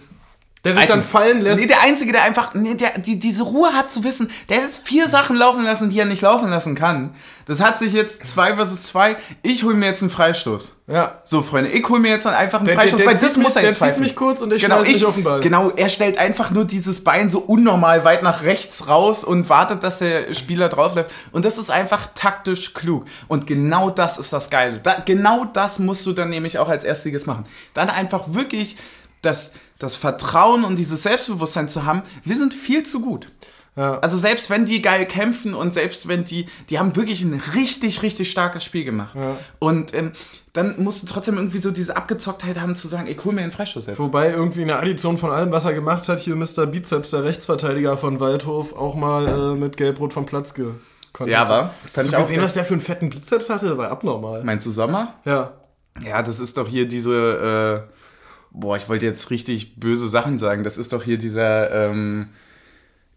[0.68, 1.60] der sich also, dann fallen lässt.
[1.60, 4.70] Nee, der Einzige, der einfach, nee, der, die, diese Ruhe hat zu wissen, der hat
[4.70, 7.14] vier Sachen laufen lassen, die er nicht laufen lassen kann.
[7.46, 9.16] Das hat sich jetzt zwei versus zwei.
[9.40, 10.76] Ich hole mir jetzt einen Freistoß.
[10.86, 11.18] Ja.
[11.24, 13.56] So, Freunde, ich hole mir jetzt einfach einen der, Freistoß, der, der weil das muss
[13.56, 15.40] er jetzt Der zieht mich kurz und ich genau, ich, mich auf den Ball.
[15.40, 19.82] Genau, er stellt einfach nur dieses Bein so unnormal weit nach rechts raus und wartet,
[19.82, 21.10] dass der Spieler draufläuft.
[21.32, 23.06] Und das ist einfach taktisch klug.
[23.28, 24.80] Und genau das ist das Geile.
[24.80, 27.44] Da, genau das musst du dann nämlich auch als Erstiges machen.
[27.72, 28.76] Dann einfach wirklich
[29.22, 33.28] das das Vertrauen und dieses Selbstbewusstsein zu haben, wir sind viel zu gut.
[33.78, 34.00] Ja.
[34.00, 38.02] Also selbst wenn die geil kämpfen und selbst wenn die, die haben wirklich ein richtig,
[38.02, 39.14] richtig starkes Spiel gemacht.
[39.14, 39.36] Ja.
[39.60, 40.12] Und ähm,
[40.52, 43.52] dann musst du trotzdem irgendwie so diese Abgezocktheit haben zu sagen, ich hol mir den
[43.52, 44.00] Freistoß jetzt.
[44.00, 46.66] Wobei irgendwie eine Addition von allem, was er gemacht hat, hier Mr.
[46.66, 50.72] Bizeps, der Rechtsverteidiger von Waldhof, auch mal äh, mit Gelbrot vom Platz ge
[51.26, 53.78] Ja, aber Hast du gesehen, was der für einen fetten Bizeps hatte?
[53.78, 54.42] War abnormal.
[54.42, 55.14] Meinst du Sommer?
[55.24, 55.52] Ja.
[56.04, 57.86] Ja, das ist doch hier diese...
[57.86, 57.98] Äh
[58.50, 60.64] boah, ich wollte jetzt richtig böse Sachen sagen.
[60.64, 62.28] Das ist doch hier dieser ähm,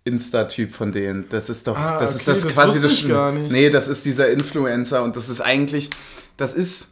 [0.04, 1.30] Insta-Typ von denen.
[1.30, 3.08] Das ist doch, ah, das okay, ist das, das quasi das.
[3.08, 3.52] Gar nicht.
[3.52, 5.90] Nee, das ist dieser Influencer und das ist eigentlich,
[6.38, 6.92] das ist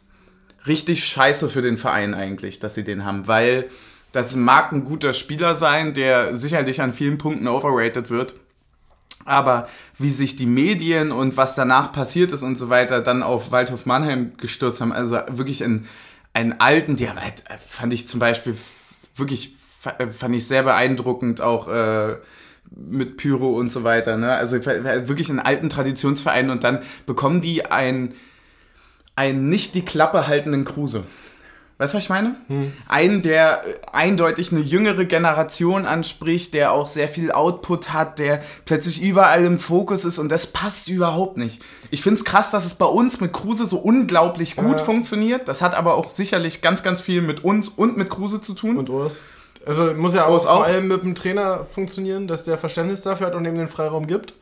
[0.66, 3.68] richtig scheiße für den Verein eigentlich, dass sie den haben, weil
[4.12, 8.34] das mag ein guter Spieler sein, der sicherlich an vielen Punkten overrated wird.
[9.24, 9.68] Aber
[9.98, 13.86] wie sich die Medien und was danach passiert ist und so weiter dann auf Waldhof
[13.86, 15.86] Mannheim gestürzt haben, also wirklich ein
[16.32, 18.56] einen alten, der halt, fand ich zum Beispiel
[19.16, 22.16] wirklich fand ich sehr beeindruckend, auch äh,
[22.70, 24.16] mit Pyro und so weiter.
[24.18, 24.32] Ne?
[24.34, 28.14] Also wirklich einen alten Traditionsverein und dann bekommen die ein,
[29.16, 31.04] einen nicht die Klappe haltenden Kruse.
[31.80, 32.36] Weißt du, was ich meine?
[32.48, 32.74] Hm.
[32.88, 39.00] Einen, der eindeutig eine jüngere Generation anspricht, der auch sehr viel Output hat, der plötzlich
[39.00, 41.62] überall im Fokus ist und das passt überhaupt nicht.
[41.90, 44.84] Ich finde es krass, dass es bei uns mit Kruse so unglaublich gut ja.
[44.84, 45.48] funktioniert.
[45.48, 48.76] Das hat aber auch sicherlich ganz, ganz viel mit uns und mit Kruse zu tun.
[48.76, 49.22] Und Urs.
[49.64, 53.34] Also muss ja auch, vor allem mit dem Trainer funktionieren, dass der Verständnis dafür hat
[53.34, 54.34] und ihm den Freiraum gibt.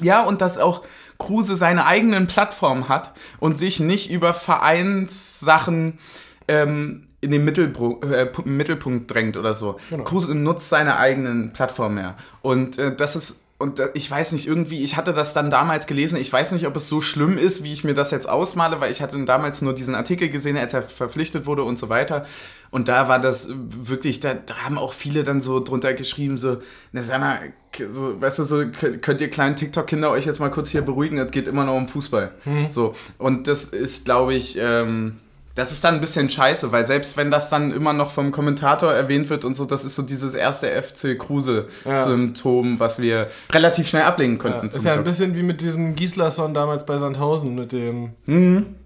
[0.00, 0.82] Ja, und dass auch
[1.18, 6.00] Kruse seine eigenen Plattformen hat und sich nicht über Vereinssachen
[6.48, 9.78] ähm, in den Mittelpunkt, äh, Mittelpunkt drängt oder so.
[9.90, 10.04] Genau.
[10.04, 12.16] Kruse nutzt seine eigenen Plattformen mehr.
[12.42, 16.16] Und äh, das ist und ich weiß nicht, irgendwie, ich hatte das dann damals gelesen,
[16.16, 18.90] ich weiß nicht, ob es so schlimm ist, wie ich mir das jetzt ausmale, weil
[18.90, 22.26] ich hatte damals nur diesen Artikel gesehen, als er verpflichtet wurde und so weiter.
[22.72, 26.56] Und da war das wirklich, da, da haben auch viele dann so drunter geschrieben, so,
[26.90, 27.52] na sag mal,
[27.88, 31.30] so, weißt du, so, könnt ihr kleinen TikTok-Kinder euch jetzt mal kurz hier beruhigen, es
[31.30, 32.32] geht immer noch um Fußball.
[32.44, 32.72] Mhm.
[32.72, 35.20] So, und das ist, glaube ich, ähm,
[35.54, 38.92] das ist dann ein bisschen scheiße, weil selbst wenn das dann immer noch vom Kommentator
[38.92, 42.80] erwähnt wird und so, das ist so dieses erste FC Kruse-Symptom, ja.
[42.80, 44.68] was wir relativ schnell ablegen konnten.
[44.68, 48.14] Ja, ist ja ein bisschen wie mit diesem Gislason damals bei Sandhausen, mit dem.
[48.26, 48.76] Mhm.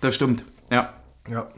[0.00, 0.92] Das stimmt, ja.
[1.30, 1.48] Ja.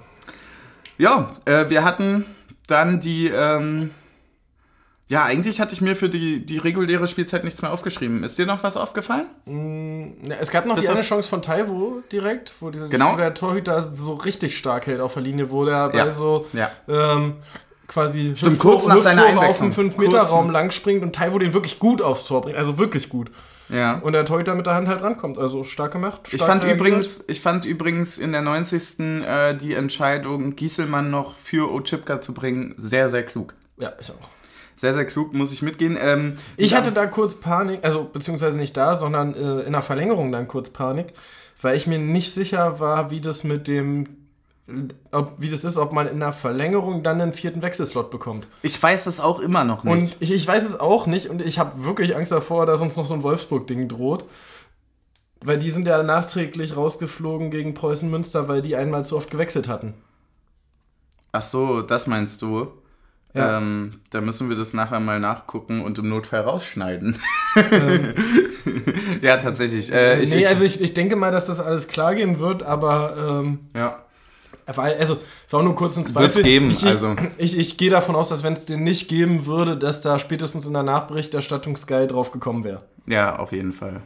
[0.98, 2.26] Ja, äh, wir hatten
[2.66, 3.28] dann die.
[3.28, 3.90] Ähm,
[5.08, 8.24] ja, eigentlich hatte ich mir für die, die reguläre Spielzeit nichts mehr aufgeschrieben.
[8.24, 9.26] Ist dir noch was aufgefallen?
[9.44, 13.12] Mm, ja, es gab noch das die eine Chance von Taiwo direkt, wo, dieses, genau.
[13.12, 16.04] wo der Torhüter so richtig stark hält auf der Linie, wo der ja.
[16.04, 16.70] bei so ja.
[16.88, 17.34] ähm,
[17.88, 19.68] quasi Stimmt, kurz nach seiner Einwechslung.
[19.68, 22.56] auf dem 5-Meter-Raum lang springt und Taiwo den wirklich gut aufs Tor bringt.
[22.56, 23.30] Also wirklich gut.
[23.68, 23.98] Ja.
[23.98, 25.38] Und der Torhüter mit der Hand halt rankommt.
[25.38, 26.20] Also stark gemacht.
[26.26, 29.00] Stark ich, fand übrigens, ich fand übrigens in der 90.
[29.00, 33.54] Äh, die Entscheidung, Gieselmann noch für Ochipka zu bringen, sehr, sehr klug.
[33.78, 34.28] Ja, ich auch.
[34.74, 35.98] Sehr, sehr klug, muss ich mitgehen.
[36.00, 40.32] Ähm, ich hatte da kurz Panik, also beziehungsweise nicht da, sondern äh, in der Verlängerung
[40.32, 41.12] dann kurz Panik,
[41.60, 44.22] weil ich mir nicht sicher war, wie das mit dem
[45.10, 48.46] ob, wie das ist, ob man in der Verlängerung dann einen vierten Wechselslot bekommt.
[48.62, 49.92] Ich weiß es auch immer noch nicht.
[49.92, 52.96] Und ich, ich weiß es auch nicht und ich habe wirklich Angst davor, dass uns
[52.96, 54.24] noch so ein Wolfsburg-Ding droht.
[55.44, 59.66] Weil die sind ja nachträglich rausgeflogen gegen Preußen Münster, weil die einmal zu oft gewechselt
[59.66, 59.94] hatten.
[61.32, 62.68] Ach so, das meinst du?
[63.34, 63.58] Ja.
[63.58, 67.18] Ähm, da müssen wir das nachher mal nachgucken und im Notfall rausschneiden.
[67.56, 68.14] Ähm.
[69.22, 69.90] ja, tatsächlich.
[69.90, 72.62] Äh, ich, nee, ich, also ich, ich denke mal, dass das alles klar gehen wird,
[72.62, 73.40] aber.
[73.42, 74.04] Ähm, ja.
[74.66, 76.34] Weil, also, ich war nur kurz ein Zweifel.
[76.34, 77.16] Wird's geben, ich, also.
[77.38, 80.66] Ich, ich, gehe davon aus, dass wenn es den nicht geben würde, dass da spätestens
[80.66, 82.82] in der Nachberichterstattung Sky drauf gekommen wäre.
[83.06, 84.02] Ja, auf jeden Fall.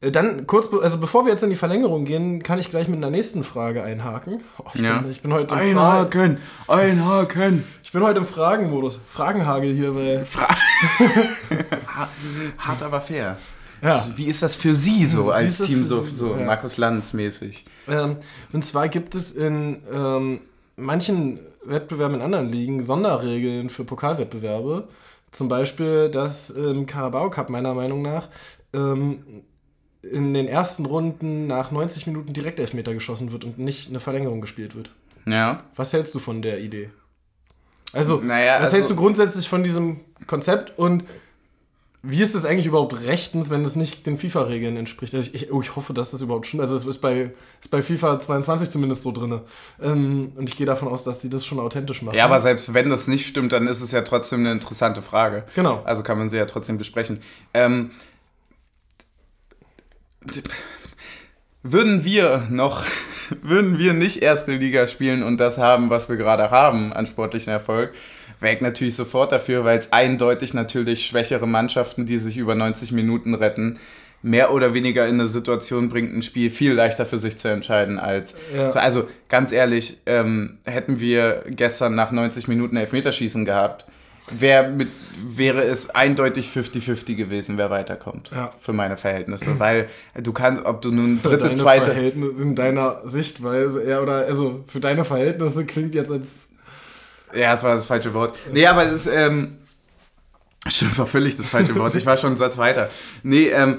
[0.00, 2.98] Äh, dann kurz, also bevor wir jetzt in die Verlängerung gehen, kann ich gleich mit
[2.98, 4.42] einer nächsten Frage einhaken.
[4.58, 4.98] Oh, ich, ja.
[4.98, 6.38] bin, ich bin heute im einhaken,
[6.68, 7.64] einhaken.
[7.82, 9.00] Ich bin heute im Fragenmodus.
[9.08, 10.24] Fragenhagel hier bei.
[10.24, 10.48] Fra
[12.58, 13.38] Hart aber fair.
[13.82, 14.06] Ja.
[14.16, 16.44] Wie ist das für Sie so als Team, so, so ja.
[16.44, 17.64] Markus Lanz mäßig?
[17.88, 18.16] Ähm,
[18.52, 20.40] und zwar gibt es in ähm,
[20.76, 24.88] manchen Wettbewerben in anderen Ligen Sonderregeln für Pokalwettbewerbe.
[25.30, 28.28] Zum Beispiel, dass im Carabao Cup meiner Meinung nach
[28.72, 29.44] ähm,
[30.12, 34.40] in den ersten Runden nach 90 Minuten direkt Elfmeter geschossen wird und nicht eine Verlängerung
[34.40, 34.90] gespielt wird.
[35.26, 35.58] Ja.
[35.76, 36.90] Was hältst du von der Idee?
[37.92, 41.04] Also, naja, was also, hältst du grundsätzlich von diesem Konzept und
[42.02, 45.14] wie ist es eigentlich überhaupt rechtens, wenn es nicht den FIFA-Regeln entspricht?
[45.14, 46.60] Also ich, oh, ich hoffe, dass das überhaupt stimmt.
[46.60, 49.40] Also es ist bei, ist bei FIFA 22 zumindest so drin.
[49.82, 52.16] Ähm, und ich gehe davon aus, dass die das schon authentisch machen.
[52.16, 55.44] Ja, aber selbst wenn das nicht stimmt, dann ist es ja trotzdem eine interessante Frage.
[55.56, 55.82] Genau.
[55.84, 57.20] Also kann man sie ja trotzdem besprechen.
[57.52, 57.90] Ähm,
[61.62, 62.84] würden wir noch,
[63.42, 67.52] würden wir nicht erste Liga spielen und das haben, was wir gerade haben an sportlichen
[67.52, 67.92] Erfolg,
[68.40, 72.92] wäre ich natürlich sofort dafür, weil es eindeutig natürlich schwächere Mannschaften, die sich über 90
[72.92, 73.78] Minuten retten,
[74.22, 77.98] mehr oder weniger in eine Situation bringt, ein Spiel viel leichter für sich zu entscheiden
[77.98, 78.36] als.
[78.54, 78.70] Ja.
[78.70, 83.86] So, also ganz ehrlich, ähm, hätten wir gestern nach 90 Minuten Elfmeterschießen gehabt,
[84.30, 84.88] wär mit,
[85.26, 88.30] wäre es eindeutig 50-50 gewesen, wer weiterkommt.
[88.34, 88.52] Ja.
[88.58, 89.58] Für meine Verhältnisse.
[89.58, 91.92] Weil du kannst, ob du nun dritte, für deine zweite.
[91.92, 96.50] Verhältnisse in deiner Sichtweise, eher, oder also für deine Verhältnisse klingt jetzt als.
[97.34, 98.38] Ja, das war das falsche Wort.
[98.52, 99.58] Nee, aber es ist, ähm,
[100.66, 101.94] Stimmt, war völlig das falsche Wort.
[101.94, 102.90] Ich war schon einen Satz weiter.
[103.22, 103.78] Nee, ähm,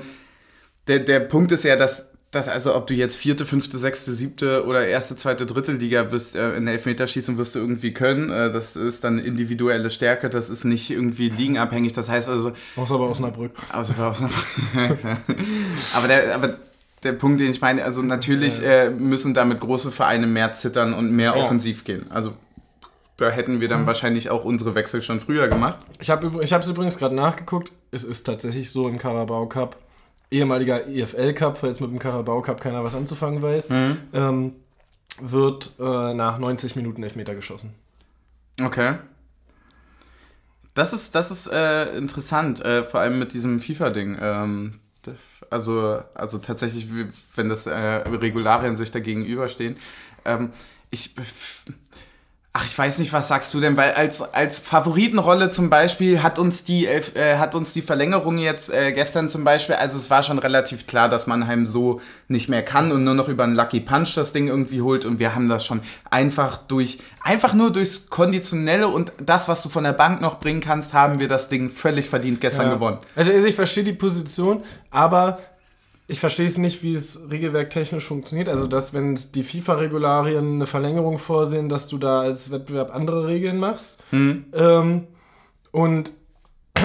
[0.87, 4.65] der, der Punkt ist ja, dass dass also ob du jetzt vierte, fünfte, sechste, siebte
[4.65, 8.29] oder erste, zweite, dritte Liga bist, äh, in der Elfmeterschießung wirst du irgendwie können.
[8.29, 11.93] Äh, das ist dann individuelle Stärke, das ist nicht irgendwie liegenabhängig.
[11.93, 12.51] Das heißt also.
[12.75, 13.51] Außer bei Osnabrück.
[13.73, 14.37] Außer bei Osnabrück.
[15.95, 16.57] aber, der, aber
[17.03, 21.11] der Punkt, den ich meine, also natürlich äh, müssen damit große Vereine mehr zittern und
[21.11, 21.41] mehr ja.
[21.41, 22.11] offensiv gehen.
[22.11, 22.33] Also
[23.17, 25.79] Da hätten wir dann wahrscheinlich auch unsere Wechsel schon früher gemacht.
[25.99, 27.71] Ich habe ich es übrigens gerade nachgeguckt.
[27.91, 29.77] Es ist tatsächlich so im Carabao Cup,
[30.31, 33.69] ehemaliger EFL Cup, falls mit dem Carabao Cup keiner was anzufangen weiß,
[34.13, 34.55] ähm,
[35.19, 37.73] wird äh, nach 90 Minuten Elfmeter geschossen.
[38.61, 38.95] Okay.
[40.73, 44.17] Das ist, das ist äh, interessant, äh, vor allem mit diesem FIFA-Ding.
[44.21, 44.79] Ähm,
[45.49, 46.87] also, also tatsächlich,
[47.35, 49.77] wenn das äh, Regularien sich da gegenüberstehen.
[50.25, 50.51] Ähm,
[50.91, 51.15] ich.
[52.61, 53.77] Ach, ich weiß nicht, was sagst du denn?
[53.77, 58.37] Weil als, als Favoritenrolle zum Beispiel hat uns die, Elf- äh, hat uns die Verlängerung
[58.37, 62.49] jetzt äh, gestern zum Beispiel, also es war schon relativ klar, dass Mannheim so nicht
[62.49, 65.35] mehr kann und nur noch über einen Lucky Punch das Ding irgendwie holt und wir
[65.35, 65.79] haben das schon
[66.09, 70.59] einfach durch, einfach nur durchs Konditionelle und das, was du von der Bank noch bringen
[70.59, 72.73] kannst, haben wir das Ding völlig verdient gestern Ja.
[72.73, 72.97] gewonnen.
[73.15, 75.37] Also ich verstehe die Position, aber
[76.09, 78.49] ich verstehe es nicht, wie es regelwerktechnisch funktioniert.
[78.49, 83.59] Also, dass, wenn die FIFA-Regularien eine Verlängerung vorsehen, dass du da als Wettbewerb andere Regeln
[83.59, 84.03] machst.
[84.53, 85.07] Ähm,
[85.71, 86.11] und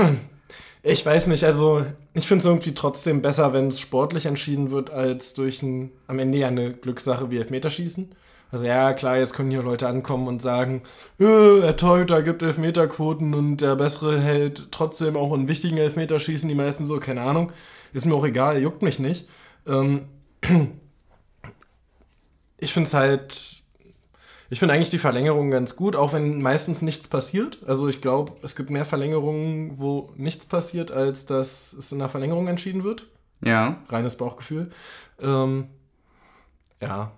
[0.82, 4.90] ich weiß nicht, also ich finde es irgendwie trotzdem besser, wenn es sportlich entschieden wird,
[4.90, 8.14] als durch ein, am Ende ja eine Glückssache wie Elfmeterschießen.
[8.52, 10.82] Also ja, klar, jetzt können hier Leute ankommen und sagen,
[11.18, 16.54] äh, der Torhüter gibt Elfmeterquoten und der Bessere hält trotzdem auch in wichtigen Elfmeterschießen, die
[16.54, 17.52] meisten so, keine Ahnung.
[17.94, 19.26] Ist mir auch egal, juckt mich nicht.
[19.66, 20.06] Ähm,
[22.58, 23.62] ich finde es halt,
[24.50, 27.58] ich finde eigentlich die Verlängerung ganz gut, auch wenn meistens nichts passiert.
[27.66, 32.08] Also ich glaube, es gibt mehr Verlängerungen, wo nichts passiert, als dass es in der
[32.08, 33.06] Verlängerung entschieden wird.
[33.42, 33.82] Ja.
[33.88, 34.70] Reines Bauchgefühl.
[35.20, 35.68] Ähm,
[36.82, 37.12] ja.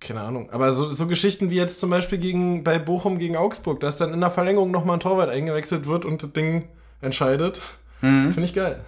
[0.00, 0.50] Keine Ahnung.
[0.50, 4.14] Aber so, so Geschichten wie jetzt zum Beispiel gegen, bei Bochum gegen Augsburg, dass dann
[4.14, 6.68] in der Verlängerung nochmal ein Torwart eingewechselt wird und das Ding
[7.02, 7.60] entscheidet,
[8.00, 8.84] finde ich geil.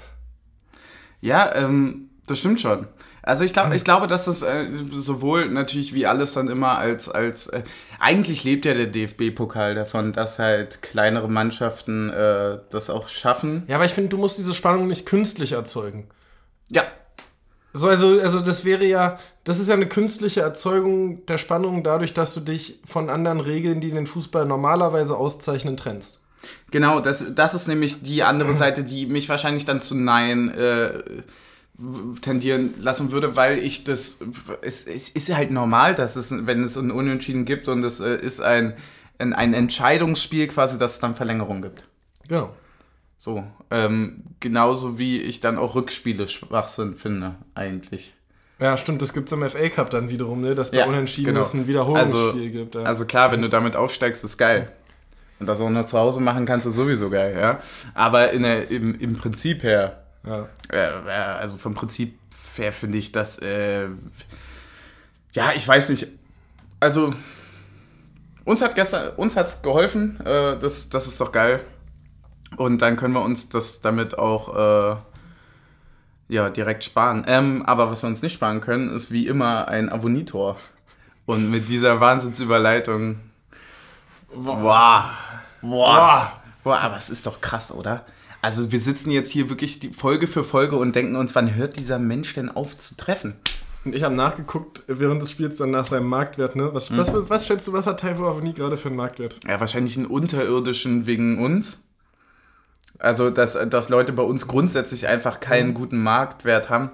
[1.20, 2.86] Ja, ähm, das stimmt schon.
[3.22, 7.08] Also ich glaube, ich glaube, dass das äh, sowohl natürlich wie alles dann immer als
[7.08, 7.64] als äh,
[7.98, 13.64] eigentlich lebt ja der DFB-Pokal davon, dass halt kleinere Mannschaften äh, das auch schaffen.
[13.66, 16.08] Ja, aber ich finde, du musst diese Spannung nicht künstlich erzeugen.
[16.70, 16.84] Ja,
[17.72, 22.14] So, also, also das wäre ja, das ist ja eine künstliche Erzeugung der Spannung dadurch,
[22.14, 26.22] dass du dich von anderen Regeln, die den Fußball normalerweise auszeichnen, trennst.
[26.70, 27.00] Genau.
[27.00, 30.90] Das das ist nämlich die andere Seite, die mich wahrscheinlich dann zu Nein äh,
[32.22, 34.16] tendieren lassen würde, weil ich das
[34.62, 38.00] es, es ist ja halt normal, dass es wenn es ein Unentschieden gibt und es
[38.00, 38.74] äh, ist ein
[39.18, 41.84] ein, ein Entscheidungsspiel quasi, dass es dann Verlängerung gibt.
[42.28, 42.50] Genau.
[43.18, 48.12] So, ähm, genauso wie ich dann auch Rückspiele Schwachsinn finde, eigentlich.
[48.58, 50.54] Ja, stimmt, das gibt es im FA Cup dann wiederum, ne?
[50.54, 51.40] dass bei Ja, Unentschieden genau.
[51.40, 52.74] es ein Wiederholungsspiel Also- gibt.
[52.74, 52.82] Ja.
[52.82, 54.70] Also klar, wenn du damit aufsteigst, ist geil.
[55.38, 57.60] Und das auch noch zu Hause machen kannst, ist sowieso geil, ja.
[57.94, 60.48] Aber in der, im, im Prinzip her, ja.
[60.72, 62.18] äh, äh, also vom Prinzip
[62.56, 63.88] her finde ich das, äh,
[65.32, 66.08] ja, ich weiß nicht.
[66.80, 67.12] Also,
[68.44, 71.62] uns hat gestern, uns hat's geholfen, äh, das, das ist doch geil.
[72.56, 74.96] Und dann können wir uns das damit auch, äh,
[76.28, 77.24] ja, direkt sparen.
[77.26, 80.56] Ähm, aber was wir uns nicht sparen können, ist wie immer ein Abonnitor.
[81.24, 83.20] Und mit dieser Wahnsinnsüberleitung.
[84.34, 85.10] Boah.
[85.62, 86.32] Boah.
[86.62, 88.04] Boah, aber es ist doch krass, oder?
[88.42, 91.78] Also wir sitzen jetzt hier wirklich die Folge für Folge und denken uns, wann hört
[91.78, 93.34] dieser Mensch denn auf zu treffen?
[93.84, 96.56] Und ich habe nachgeguckt während des Spiels dann nach seinem Marktwert.
[96.56, 96.74] Ne?
[96.74, 99.38] Was, was, was schätzt du, was hat Taiwo Avoni gerade für einen Marktwert?
[99.46, 101.82] Ja, wahrscheinlich einen unterirdischen wegen uns.
[102.98, 106.90] Also, dass, dass Leute bei uns grundsätzlich einfach keinen guten Marktwert haben.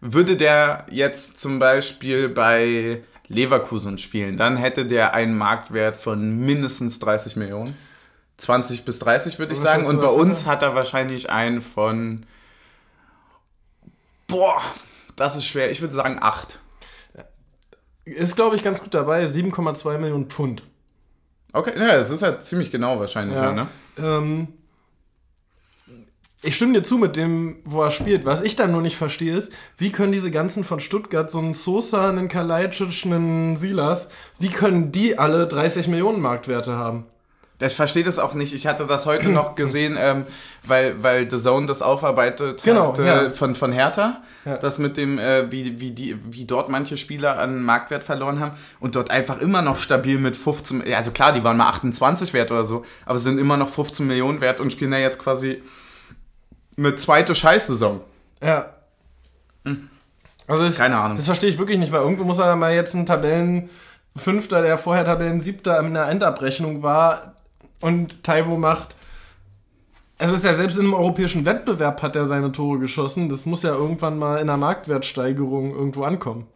[0.00, 6.98] Würde der jetzt zum Beispiel bei Leverkusen spielen, dann hätte der einen Marktwert von mindestens
[6.98, 7.76] 30 Millionen.
[8.38, 9.86] 20 bis 30 würde ich sagen.
[9.86, 12.26] Und bei uns hat er wahrscheinlich einen von.
[14.26, 14.60] Boah,
[15.16, 15.70] das ist schwer.
[15.70, 16.58] Ich würde sagen 8.
[18.04, 19.24] Ist, glaube ich, ganz gut dabei.
[19.24, 20.62] 7,2 Millionen Pfund.
[21.52, 23.52] Okay, ja, das ist ja ziemlich genau wahrscheinlich, ja.
[23.52, 23.66] ne?
[23.98, 24.48] Ähm,
[26.46, 28.24] ich stimme dir zu mit dem, wo er spielt.
[28.24, 31.52] Was ich dann nur nicht verstehe, ist, wie können diese ganzen von Stuttgart, so einen
[31.52, 37.06] Sosa, einen Kalajdzic, einen Silas, wie können die alle 30 Millionen Marktwerte haben?
[37.58, 38.52] Ich verstehe das auch nicht.
[38.52, 40.26] Ich hatte das heute noch gesehen, ähm,
[40.62, 43.30] weil, weil The Zone das aufarbeitet Genau, hatte ja.
[43.30, 44.22] von, von Hertha.
[44.44, 44.58] Ja.
[44.58, 48.52] Das mit dem, äh, wie, wie, die, wie dort manche Spieler an Marktwert verloren haben
[48.78, 52.34] und dort einfach immer noch stabil mit 15, ja, also klar, die waren mal 28
[52.34, 55.62] wert oder so, aber sind immer noch 15 Millionen wert und spielen ja jetzt quasi
[56.76, 58.00] eine zweite Scheißsaison.
[58.42, 58.70] Ja.
[60.46, 60.78] Also das, Hm.
[60.78, 61.16] Keine Ahnung.
[61.16, 64.78] Das verstehe ich wirklich nicht, weil irgendwo muss er dann mal jetzt ein Tabellenfünfter, der
[64.78, 67.34] vorher Tabellensiebter in der Endabrechnung war
[67.80, 68.96] und Taiwo macht.
[70.18, 73.28] Es ist ja selbst im europäischen Wettbewerb hat er seine Tore geschossen.
[73.28, 76.46] Das muss ja irgendwann mal in der Marktwertsteigerung irgendwo ankommen.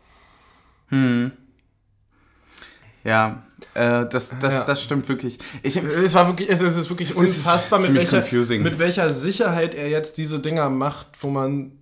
[3.05, 3.43] Ja,
[3.75, 4.65] Äh, das, das, Ja.
[4.65, 5.39] das stimmt wirklich.
[5.63, 8.63] Ich, Es war wirklich, es ist wirklich Es ist unfassbar, mit ziemlich welcher, confusing.
[8.63, 11.73] mit welcher Sicherheit er jetzt diese Dinger macht, wo man.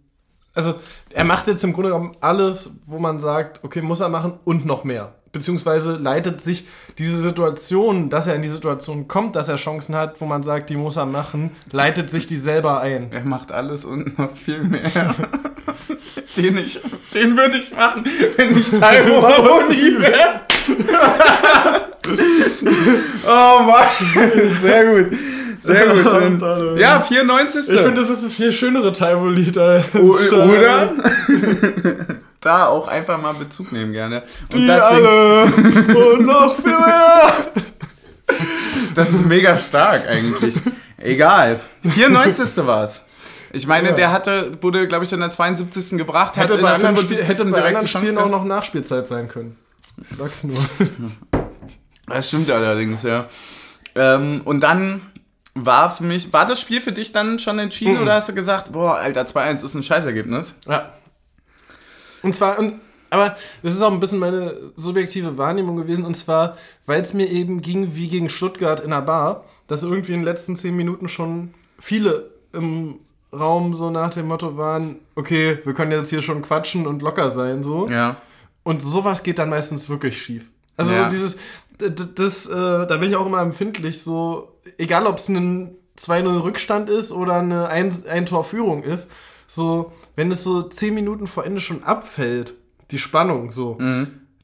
[0.54, 0.74] Also,
[1.12, 4.66] er macht jetzt im Grunde genommen alles, wo man sagt, okay, muss er machen und
[4.66, 5.14] noch mehr.
[5.32, 6.64] Beziehungsweise leitet sich
[6.98, 10.70] diese Situation, dass er in die Situation kommt, dass er Chancen hat, wo man sagt,
[10.70, 13.12] die muss er machen, leitet sich die selber ein.
[13.12, 14.80] er macht alles und noch viel mehr.
[16.36, 16.80] den ich,
[17.14, 18.04] den würde ich machen,
[18.36, 20.40] wenn ich Tyro Haroni wäre.
[23.26, 23.86] oh Mann,
[24.60, 25.18] sehr gut.
[25.60, 26.06] Sehr gut.
[26.06, 26.76] Alter.
[26.76, 27.68] Ja, 94.
[27.68, 29.56] Ich finde, das ist das viel schönere Taiwo-Lied.
[29.56, 29.84] Oder?
[32.40, 34.22] da auch einfach mal Bezug nehmen gerne.
[34.42, 35.42] Und Die singt- alle
[36.12, 37.32] und noch viel mehr.
[38.94, 40.56] das ist mega stark eigentlich.
[40.98, 41.60] Egal.
[41.82, 42.66] 94.
[42.66, 43.04] war es.
[43.52, 43.94] Ich meine, Ja.
[43.94, 45.96] der hatte, wurde, glaube ich, in der 72.
[45.96, 47.28] gebracht, Hätte hat in der Spiel, 75.
[47.28, 49.56] hätte bei anderen Chance Spielen auch noch Nachspielzeit sein können.
[50.10, 50.58] Ich sag's nur.
[52.06, 53.26] Das stimmt allerdings, ja.
[53.94, 55.00] Ähm, und dann
[55.54, 58.02] war für mich, war das Spiel für dich dann schon entschieden Mhm.
[58.02, 60.54] oder hast du gesagt, boah, Alter, 2-1 ist ein Scheißergebnis?
[60.68, 60.92] Ja.
[62.22, 62.74] Und zwar, und,
[63.10, 66.56] aber das ist auch ein bisschen meine subjektive Wahrnehmung gewesen, und zwar,
[66.86, 70.24] weil es mir eben ging wie gegen Stuttgart in der Bar, dass irgendwie in den
[70.24, 72.96] letzten zehn Minuten schon viele im
[73.32, 77.28] Raum so nach dem Motto waren, okay, wir können jetzt hier schon quatschen und locker
[77.30, 77.86] sein, so.
[77.88, 78.16] Ja.
[78.62, 80.50] Und sowas geht dann meistens wirklich schief.
[80.76, 81.04] Also Ja.
[81.04, 81.36] so dieses,
[81.80, 82.52] d- d- das, äh,
[82.86, 87.34] da bin ich auch immer empfindlich, so, egal ob es ein 2-0 Rückstand ist oder
[87.34, 89.10] eine ein, ein Tor Führung ist,
[89.46, 92.54] so, wenn es so 10 Minuten vor Ende schon abfällt,
[92.90, 93.78] die Spannung so,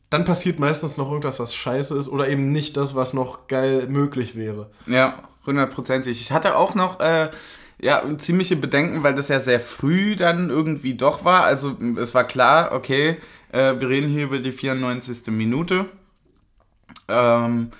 [0.08, 3.88] dann passiert meistens noch irgendwas, was scheiße ist oder eben nicht das, was noch geil
[3.88, 4.70] möglich wäre.
[4.86, 6.20] Ja, hundertprozentig.
[6.20, 7.32] Ich hatte auch noch äh,
[7.80, 11.42] ja, ziemliche Bedenken, weil das ja sehr früh dann irgendwie doch war.
[11.42, 13.16] Also es war klar, okay,
[13.50, 15.32] äh, wir reden hier über die 94.
[15.34, 15.86] Minute.
[17.08, 17.72] Ähm,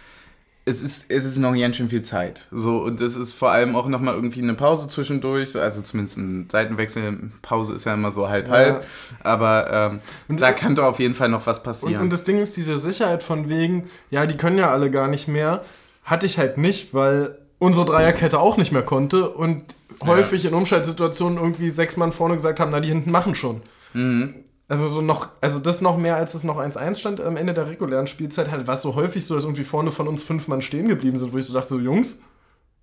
[0.67, 2.49] es ist, es ist noch ganz schön viel Zeit.
[2.51, 5.51] So, und es ist vor allem auch nochmal irgendwie eine Pause zwischendurch.
[5.51, 7.31] So, also zumindest ein Seitenwechsel.
[7.43, 8.87] Pause ist ja immer so halb, halb.
[9.23, 12.01] Aber ähm, Und- da kann doch auf jeden Fall noch was Und, passieren.
[12.03, 15.29] und das Ding ist, diese Sicherheit von wegen, ja, die können ja alle gar nicht
[15.29, 15.63] mehr,
[16.03, 19.63] hatte ich halt nicht, weil unsere Dreierkette auch nicht mehr konnte und
[20.05, 23.61] häufig in Umschaltsituationen irgendwie sechs Mann vorne gesagt haben, na, die hinten machen schon.
[23.93, 24.35] Mhm.
[24.67, 27.69] Also so noch, also das noch mehr, als es noch 1-1 stand am Ende der
[27.69, 30.63] regulären Spielzeit, halt, war es so häufig so, dass irgendwie vorne von uns fünf Mann
[30.63, 32.21] stehen geblieben sind, wo ich so dachte, so Jungs,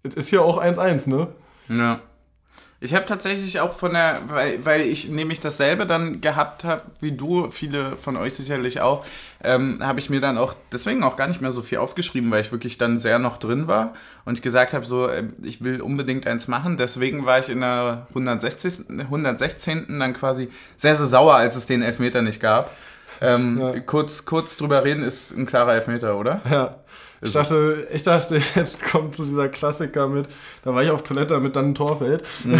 [0.04, 1.30] es ist hier auch 1-1, ne?
[1.70, 2.02] Ja.
[2.84, 7.12] Ich habe tatsächlich auch von der, weil, weil ich nämlich dasselbe dann gehabt habe, wie
[7.12, 9.06] du, viele von euch sicherlich auch,
[9.44, 12.42] ähm, habe ich mir dann auch deswegen auch gar nicht mehr so viel aufgeschrieben, weil
[12.42, 13.94] ich wirklich dann sehr noch drin war
[14.26, 16.78] und ich gesagt habe, so, äh, ich will unbedingt eins machen.
[16.78, 20.00] Deswegen war ich in der 160, 116.
[20.00, 22.76] dann quasi sehr, sehr sauer, als es den Elfmeter nicht gab.
[23.22, 23.80] Ähm, Ja.
[23.82, 26.42] kurz, kurz drüber reden ist ein klarer Elfmeter, oder?
[26.50, 26.76] Ja.
[27.24, 30.28] Ich dachte, ich dachte, jetzt kommt so dieser Klassiker mit,
[30.64, 32.24] da war ich auf Toilette, damit dann ein Tor fällt.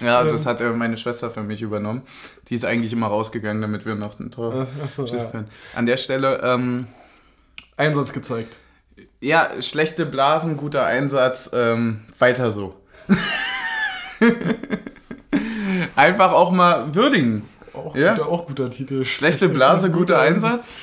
[0.00, 2.02] Ja, das hat meine Schwester für mich übernommen.
[2.48, 5.30] Die ist eigentlich immer rausgegangen, damit wir noch ein Tor Achso, schießen ja.
[5.30, 5.48] können.
[5.76, 6.88] An der Stelle, ähm,
[7.76, 8.56] Einsatz gezeigt.
[9.20, 12.74] ja, schlechte Blasen, guter Einsatz, ähm, weiter so.
[15.96, 17.48] Einfach auch mal würdigen.
[17.72, 18.14] Auch, Ja?
[18.14, 19.04] guter, auch guter Titel.
[19.04, 20.76] Schlechte Blase, guter Einsatz.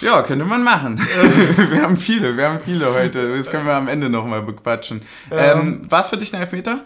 [0.00, 0.98] Ja, könnte man machen.
[1.70, 3.36] wir haben viele, wir haben viele heute.
[3.36, 5.02] Das können wir am Ende nochmal bequatschen.
[5.30, 6.84] Ähm, War es für dich ein Elfmeter?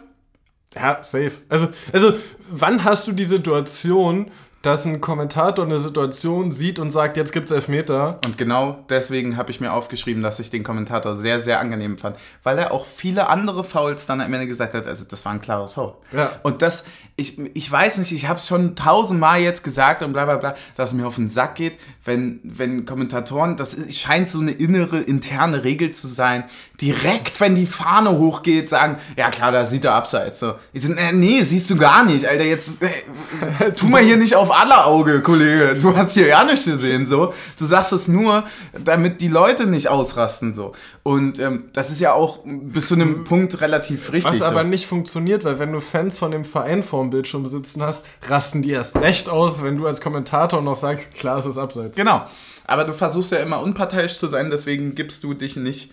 [0.75, 1.33] Ja, safe.
[1.49, 2.15] Also, also,
[2.49, 4.31] wann hast du die Situation,
[4.63, 8.21] dass ein Kommentator eine Situation sieht und sagt, jetzt gibt's Elfmeter?
[8.25, 12.17] Und genau deswegen habe ich mir aufgeschrieben, dass ich den Kommentator sehr, sehr angenehm fand.
[12.43, 15.41] Weil er auch viele andere Fouls dann am Ende gesagt hat, also das war ein
[15.41, 15.95] klares Foul.
[16.13, 16.33] Ja.
[16.43, 16.85] Und das,
[17.21, 20.55] ich, ich weiß nicht, ich habe es schon tausendmal jetzt gesagt und bla bla bla,
[20.77, 24.53] dass es mir auf den Sack geht, wenn, wenn Kommentatoren, das ist- scheint so eine
[24.53, 26.45] innere, interne Regel zu sein,
[26.81, 30.39] direkt, wenn die Fahne hochgeht, sagen, ja klar, da sieht er abseits.
[30.39, 30.55] So.
[30.73, 34.37] Ich so, äh, nee, siehst du gar nicht, Alter, jetzt äh, tu mal hier nicht
[34.37, 35.75] auf alle Auge, Kollege.
[35.83, 37.35] Du hast hier ja nichts gesehen, so.
[37.59, 38.45] Du sagst es nur,
[38.85, 40.73] damit die Leute nicht ausrasten, so.
[41.03, 44.31] Und ähm, das ist ja auch bis zu einem Punkt relativ richtig.
[44.33, 44.45] Was so.
[44.45, 48.63] aber nicht funktioniert, weil wenn du Fans von dem Verein vorm Bildschirm sitzen hast, rasten
[48.63, 51.97] die erst recht aus, wenn du als Kommentator noch sagst, klar, es ist abseits.
[51.97, 52.27] Genau.
[52.67, 55.93] Aber du versuchst ja immer unparteiisch zu sein, deswegen gibst du dich nicht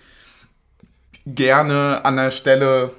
[1.26, 2.91] gerne an der Stelle.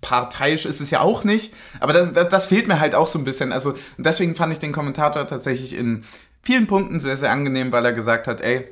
[0.00, 3.18] Parteiisch ist es ja auch nicht, aber das, das, das fehlt mir halt auch so
[3.18, 3.52] ein bisschen.
[3.52, 6.04] Also deswegen fand ich den Kommentator tatsächlich in
[6.42, 8.68] vielen Punkten sehr, sehr angenehm, weil er gesagt hat, ey,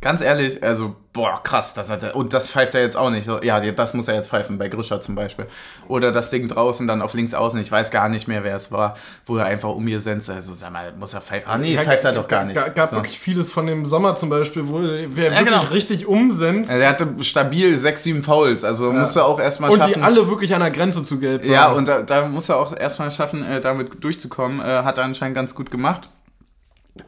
[0.00, 3.24] Ganz ehrlich, also, boah, krass, das hat er, und das pfeift er jetzt auch nicht.
[3.24, 5.48] So, Ja, das muss er jetzt pfeifen, bei Grischer zum Beispiel.
[5.88, 8.70] Oder das Ding draußen dann auf links außen, ich weiß gar nicht mehr, wer es
[8.70, 8.94] war,
[9.26, 11.50] wo er einfach umgesenzt, also sag mal, muss er pfeifen?
[11.50, 12.54] Ah, nee, Ja, pfeift er doch gar nicht.
[12.54, 12.96] Gab, gab So.
[12.96, 15.62] wirklich vieles von dem Sommer zum Beispiel, wo wer wirklich genau.
[15.72, 16.70] richtig umsenzt.
[16.70, 19.94] Also, er hatte stabil sechs, sieben Fouls, also musste auch erstmal und schaffen.
[19.94, 21.50] die alle wirklich an der Grenze zu gelb waren.
[21.50, 24.60] ja, und da, da muss er auch erstmal schaffen, äh, damit durchzukommen.
[24.60, 26.08] Äh, hat er anscheinend ganz gut gemacht.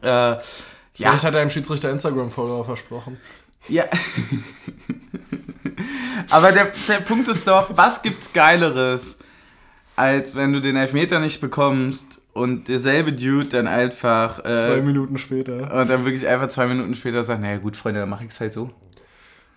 [0.01, 0.35] Äh,
[1.01, 3.17] ja, Vielleicht hat er dem Schiedsrichter Instagram-Follower versprochen.
[3.69, 3.83] Ja.
[6.29, 9.17] Aber der, der Punkt ist doch, was gibt's Geileres,
[9.95, 14.41] als wenn du den Elfmeter nicht bekommst und derselbe Dude dann einfach.
[14.41, 15.73] Zwei Äh, Minuten später.
[15.81, 18.53] und dann wirklich einfach zwei Minuten später sagt, naja gut, Freunde, dann mach ich's halt
[18.53, 18.71] so.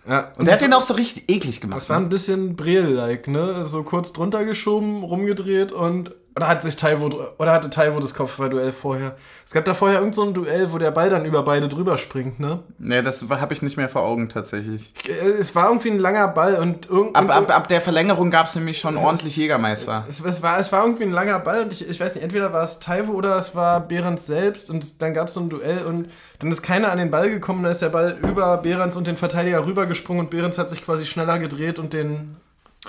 [0.07, 1.77] Ja, Und der hat den auch so richtig eklig gemacht.
[1.77, 3.63] Das war ein bisschen Breel-like, ne?
[3.63, 6.13] So kurz drunter geschoben, rumgedreht und.
[6.37, 9.15] Oder hat sich Taiwo, oder hatte Taiwo das Kopfballduell vorher?
[9.45, 11.97] Es gab da vorher irgend so ein Duell, wo der Ball dann über beide drüber
[11.97, 12.59] springt, ne?
[12.77, 14.91] Nee, das habe ich nicht mehr vor Augen tatsächlich.
[15.07, 18.53] Äh, Es war irgendwie ein langer Ball und irgend, Ab, ab, ab der Verlängerung gab's
[18.53, 20.03] nämlich schon ordentlich Jägermeister.
[20.09, 22.51] Es, es, war, es war irgendwie ein langer Ball und ich, ich weiß nicht, entweder
[22.51, 25.47] war es Taiwo oder es war Behrens selbst und es, dann gab es so ein
[25.47, 26.09] Duell und
[26.39, 29.15] dann ist keiner an den Ball gekommen, dann ist der Ball über Behrens und den
[29.15, 32.35] Verteidiger rübergesprungen und Behrens hat sich quasi schneller gedreht und den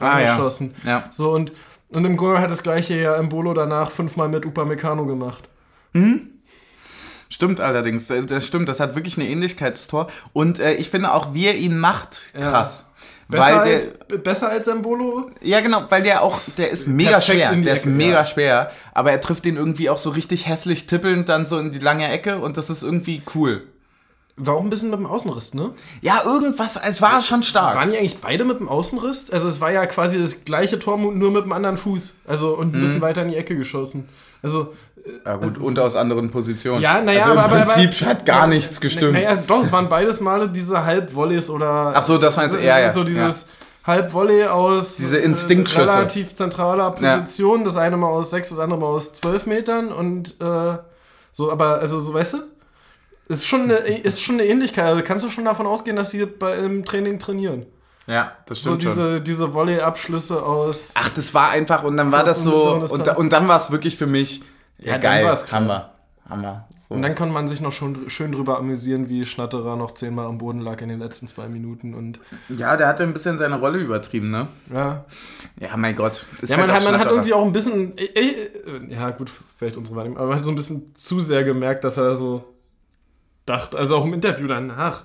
[0.01, 0.33] Ah, ja.
[0.33, 0.75] angeschossen.
[0.85, 1.05] Ja.
[1.11, 1.53] So und,
[1.89, 5.49] und im Goal hat das gleiche ja im Bolo danach fünfmal mit Upamecano gemacht.
[7.29, 10.09] Stimmt allerdings, das stimmt, das hat wirklich eine Ähnlichkeit, das Tor.
[10.33, 12.91] Und äh, ich finde auch, wie er ihn macht, krass.
[13.29, 15.31] Besser, Weil der, als, besser als Mbolo?
[15.43, 17.53] Ja, genau, weil der auch, der ist mega Perfekt schwer.
[17.57, 18.25] Der ist Ecke, mega ja.
[18.25, 21.81] schwer, aber er trifft den irgendwie auch so richtig hässlich tippelnd dann so in die
[21.81, 23.65] lange Ecke und das ist irgendwie cool.
[24.39, 25.71] War auch ein bisschen mit dem Außenriss, ne?
[26.03, 27.75] Ja, irgendwas, es war schon stark.
[27.77, 29.31] Waren die eigentlich beide mit dem Außenriss?
[29.31, 32.17] Also es war ja quasi das gleiche Tor, nur mit dem anderen Fuß.
[32.27, 32.83] Also und ein Mhm.
[32.83, 34.07] bisschen weiter in die Ecke geschossen.
[34.43, 34.75] Also
[35.25, 36.83] Ja gut, und aus anderen Positionen.
[36.83, 39.13] Ja, naja, also im aber, Prinzip aber, hat gar nichts gestimmt.
[39.15, 41.93] Naja, doch, es waren beides Male diese Halbvolleys oder.
[41.95, 43.47] Ach so, das meinst du, so, ja, ja, So dieses
[43.87, 44.97] Halbvolley aus.
[44.97, 45.81] Diese äh, Instinktschüsse.
[45.97, 47.65] relativ zentraler Position.
[47.65, 50.77] Das eine mal aus sechs, das andere mal aus zwölf Metern und äh,
[51.31, 52.39] so, aber, also, so weißt du?
[53.29, 54.85] Ist schon, eine, ist schon eine Ähnlichkeit.
[54.85, 57.67] Also kannst du schon davon ausgehen, dass sie bei, im Training trainieren.
[58.07, 58.93] Ja, das So stimmt schon.
[58.93, 60.95] diese, diese Volley-Abschlüsse aus.
[60.97, 63.71] Ach, das war einfach und dann war das so und, da, und dann war es
[63.73, 64.43] wirklich für mich
[64.79, 65.39] ja, dann geil.
[65.51, 65.93] Hammer,
[66.29, 66.69] Hammer.
[66.89, 66.95] So.
[66.95, 70.39] Und dann konnte man sich noch schon schön drüber amüsieren, wie Schnatterer noch zehnmal am
[70.39, 71.95] Boden lag in den letzten zwei Minuten.
[71.95, 74.47] Und ja, der hatte ein bisschen seine Rolle übertrieben, ne?
[74.73, 75.05] ja,
[75.59, 76.27] Ja, mein Gott.
[76.41, 78.51] Ist Ja, halt man, hat, man hat irgendwie auch ein bisschen, äh, äh,
[78.89, 81.97] ja gut, vielleicht unsere Wahrnehmung, aber man hat so ein bisschen zu sehr gemerkt, dass
[81.97, 82.45] er so
[83.47, 85.05] dachte, also auch im Interview danach,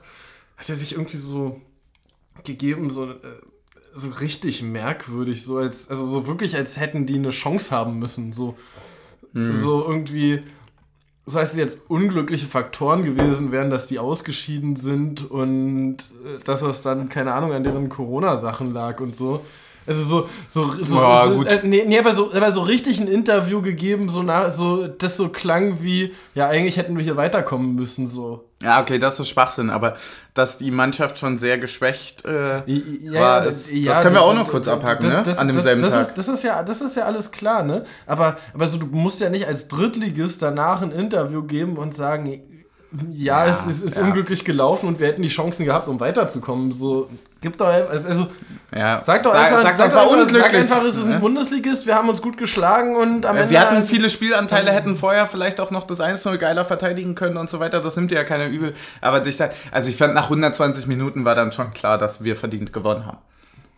[0.58, 1.62] hat er sich irgendwie so
[2.44, 3.16] gegeben, so, äh,
[3.94, 8.34] so richtig merkwürdig, so als, also so wirklich, als hätten die eine Chance haben müssen,
[8.34, 8.58] so,
[9.34, 10.44] so irgendwie,
[11.26, 16.62] so heißt es jetzt unglückliche Faktoren gewesen wären, dass die ausgeschieden sind und äh, dass
[16.62, 19.46] das dann, keine Ahnung, an deren Corona-Sachen lag und so.
[19.88, 21.43] Also so, so, so, Ja, so.
[21.45, 25.17] Äh, nee, nee, aber so, aber so richtig ein Interview gegeben, so nach, so, das
[25.17, 28.45] so klang wie, ja, eigentlich hätten wir hier weiterkommen müssen, so.
[28.61, 29.95] Ja, okay, das ist Schwachsinn, aber
[30.36, 34.36] dass die Mannschaft schon sehr geschwächt äh, Ja, war, ist, ja, das können wir auch
[34.36, 35.23] noch kurz abhaken, das- ne?
[35.23, 36.01] das- An demselben das Tag.
[36.01, 37.84] Ist, das, ist ja, das ist ja alles klar, ne?
[38.05, 42.43] Aber, aber so, du musst ja nicht als Drittligist danach ein Interview geben und sagen,
[43.14, 44.04] ja, Ja, es ist, ist ja.
[44.04, 46.72] unglücklich gelaufen und wir hätten die Chancen gehabt, um weiterzukommen.
[46.72, 48.28] So, gibt doch also, also
[48.76, 49.02] ja.
[49.02, 50.32] sag doch Sag- einfach, sag sag einfach doch einfach.
[50.34, 51.20] Sag einfach, es ist ein?
[51.22, 53.52] Bundesligist, wir haben uns gut geschlagen und am Äh, Ende.
[53.52, 57.50] Wir hatten viele Spielanteile, hätten vorher vielleicht auch noch das 1-0 geiler verteidigen können und
[57.50, 57.80] so weiter.
[57.82, 58.74] Das nimmt dir ja keiner übel.
[59.02, 62.36] Aber ich sag, also ich fand, nach 120 Minuten war dann schon klar, dass wir
[62.36, 63.18] verdient gewonnen haben.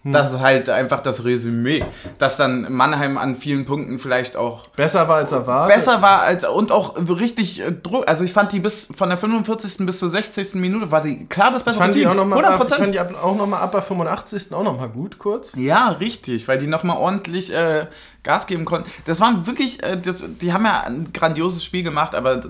[0.03, 0.11] Hm.
[0.11, 1.83] Das ist halt einfach das Resümee.
[2.17, 5.75] Dass dann Mannheim an vielen Punkten vielleicht auch besser war als erwartet.
[5.75, 8.07] besser war als und auch richtig äh, Druck.
[8.07, 9.85] Also ich fand die bis von der 45.
[9.85, 10.55] bis zur 60.
[10.55, 12.09] Minute war die klar das Ich bessere fand die Team.
[12.09, 12.65] auch nochmal ab, 100%.
[12.65, 14.53] ich fand die ab, auch noch mal ab bei 85.
[14.53, 15.53] auch nochmal gut, kurz.
[15.55, 17.87] Ja, richtig, weil die nochmal ordentlich äh,
[18.23, 18.89] Gas geben konnten.
[19.05, 22.41] Das waren wirklich, äh, das, die haben ja ein grandioses Spiel gemacht, aber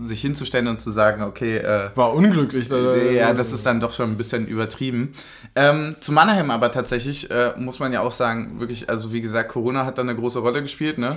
[0.00, 2.70] sich hinzustellen und zu sagen, okay, äh, War unglücklich.
[2.70, 5.14] äh, ja, das ist dann doch schon ein bisschen übertrieben.
[5.56, 9.50] Ähm, zu Mannheim aber tatsächlich äh, muss man ja auch sagen, wirklich, also wie gesagt,
[9.50, 11.16] Corona hat da eine große Rolle gespielt, ne?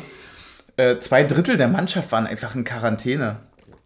[0.75, 3.37] Äh, zwei Drittel der Mannschaft waren einfach in Quarantäne.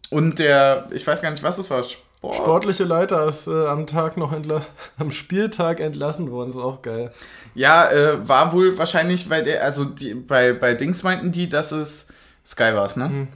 [0.10, 1.84] Und der, ich weiß gar nicht, was es war,
[2.18, 2.36] Sport.
[2.36, 4.34] Sportliche Leiter ist äh, am Tag noch
[4.98, 7.12] am Spieltag entlassen worden, ist auch geil.
[7.54, 11.72] Ja, äh, war wohl wahrscheinlich, weil der, also die, bei, bei Dings meinten die, dass
[11.72, 12.08] es
[12.46, 13.10] Sky war es, ne?
[13.10, 13.28] Mhm.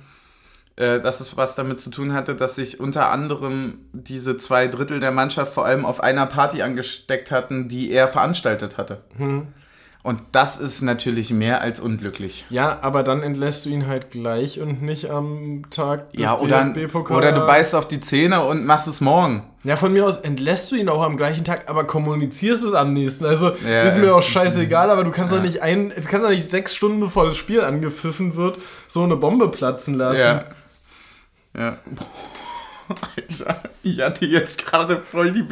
[0.78, 5.00] Äh, dass es was damit zu tun hatte, dass sich unter anderem diese zwei Drittel
[5.00, 9.04] der Mannschaft vor allem auf einer Party angesteckt hatten, die er veranstaltet hatte.
[9.18, 9.50] Mhm.
[10.04, 12.46] Und das ist natürlich mehr als unglücklich.
[12.50, 16.74] Ja, aber dann entlässt du ihn halt gleich und nicht am Tag des Ja, oder,
[17.10, 19.44] oder du beißt auf die Zähne und machst es morgen.
[19.64, 22.94] Ja, von mir aus entlässt du ihn auch am gleichen Tag, aber kommunizierst es am
[22.94, 23.26] nächsten.
[23.26, 24.14] Also Ja, ist mir ja.
[24.14, 27.26] auch scheißegal, aber du kannst doch nicht ein, du kannst doch nicht sechs Stunden bevor
[27.26, 30.20] das Spiel angepfiffen wird, so eine Bombe platzen lassen.
[30.20, 30.46] Ja.
[31.56, 31.78] Ja.
[33.16, 35.44] Alter, ich hatte jetzt gerade voll die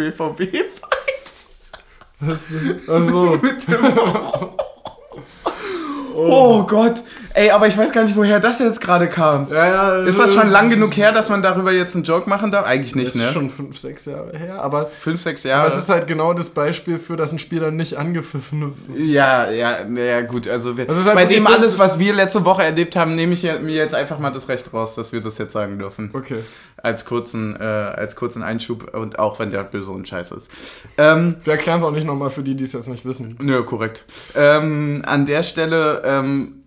[2.21, 2.89] BVB-Vibes.
[2.89, 3.37] Also,
[6.15, 7.01] Oh Gott.
[7.33, 9.47] Ey, aber ich weiß gar nicht, woher das jetzt gerade kam.
[9.51, 9.67] ja,
[9.99, 12.65] ja, Ist das schon lang genug her, dass man darüber jetzt einen Joke machen darf?
[12.65, 13.25] Eigentlich nicht, Das ne?
[13.27, 15.67] ist schon fünf, sechs Jahre her, aber, Fünf, sechs aber Jahre.
[15.67, 18.99] es ist halt genau das Beispiel für, dass ein Spieler nicht angepfiffen wird.
[18.99, 20.47] ja, ja, ja, gut.
[20.47, 23.15] Also, wir, Das ist halt bei dem das- alles, was wir letzte Woche erlebt haben,
[23.15, 26.09] nehme ich mir jetzt einfach mal das Recht raus, dass wir das jetzt sagen dürfen.
[26.13, 26.39] Okay.
[26.81, 30.49] Als kurzen, äh, als kurzen Einschub und auch wenn der böse und scheiße ist.
[30.97, 33.37] Ähm, Wir erklären es auch nicht nochmal für die, die es jetzt nicht wissen.
[33.41, 34.05] Nö, korrekt.
[34.35, 36.58] Ähm, an der Stelle ähm,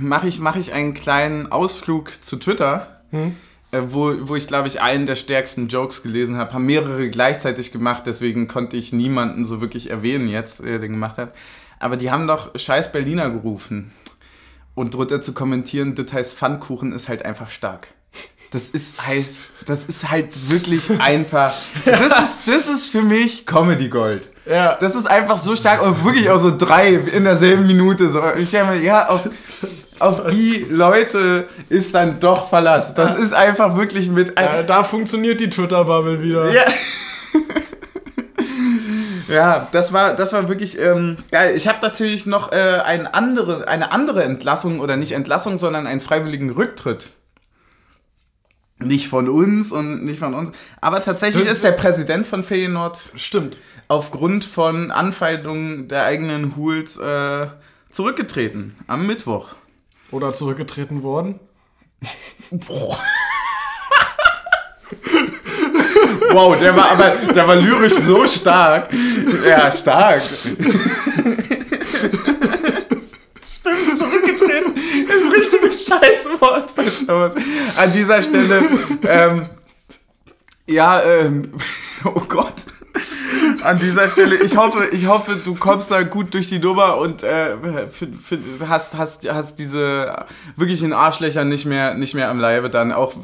[0.00, 3.36] mache ich, mach ich einen kleinen Ausflug zu Twitter, Hm?
[3.72, 6.52] äh, wo, wo ich, glaube ich, einen der stärksten Jokes gelesen habe.
[6.52, 11.18] Haben mehrere gleichzeitig gemacht, deswegen konnte ich niemanden so wirklich erwähnen jetzt, der den gemacht
[11.18, 11.34] hat.
[11.78, 13.92] Aber die haben doch scheiß Berliner gerufen.
[14.74, 17.88] Und drunter zu kommentieren, das heißt, Pfannkuchen ist halt einfach stark.
[18.52, 21.52] Das ist heißt, das ist halt wirklich einfach.
[21.84, 24.28] Das ist, das ist für mich Comedy Gold.
[24.44, 24.76] Ja.
[24.80, 28.10] Das ist einfach so stark und wirklich auch so drei in derselben Minute.
[28.10, 28.22] So.
[28.36, 29.28] Ich denke mir, ja, auf,
[29.98, 32.94] auf die Leute ist dann doch Verlass.
[32.94, 34.38] Das ist einfach wirklich mit.
[34.38, 36.52] Ja, Ein, da funktioniert die Twitter-Bubble wieder.
[36.52, 36.64] ja.
[39.28, 41.54] ja, das war, das war wirklich ähm, geil.
[41.56, 46.00] Ich habe natürlich noch äh, eine, andere, eine andere Entlassung oder nicht Entlassung, sondern einen
[46.00, 47.10] freiwilligen Rücktritt.
[48.86, 50.52] Nicht von uns und nicht von uns.
[50.80, 53.58] Aber tatsächlich ist der Präsident von Feyenoord Stimmt.
[53.88, 57.46] aufgrund von Anfeindungen der eigenen Hools äh,
[57.90, 59.54] zurückgetreten am Mittwoch.
[60.10, 61.40] Oder zurückgetreten worden.
[66.32, 68.88] Wow, der war aber der war lyrisch so stark.
[69.46, 70.22] Ja, stark.
[73.44, 75.86] Stimmt, zurückgetreten ist ein richtiges
[77.06, 77.34] Sowas.
[77.76, 78.62] An dieser Stelle,
[79.08, 79.46] ähm,
[80.66, 81.52] ja, ähm,
[82.04, 82.54] oh Gott.
[83.62, 87.22] An dieser Stelle, ich hoffe, ich hoffe, du kommst da gut durch die Nummer und
[87.22, 87.56] äh,
[88.68, 90.26] hast, hast, hast diese
[90.56, 93.14] wirklichen Arschlöcher nicht mehr, nicht mehr am Leibe dann auch.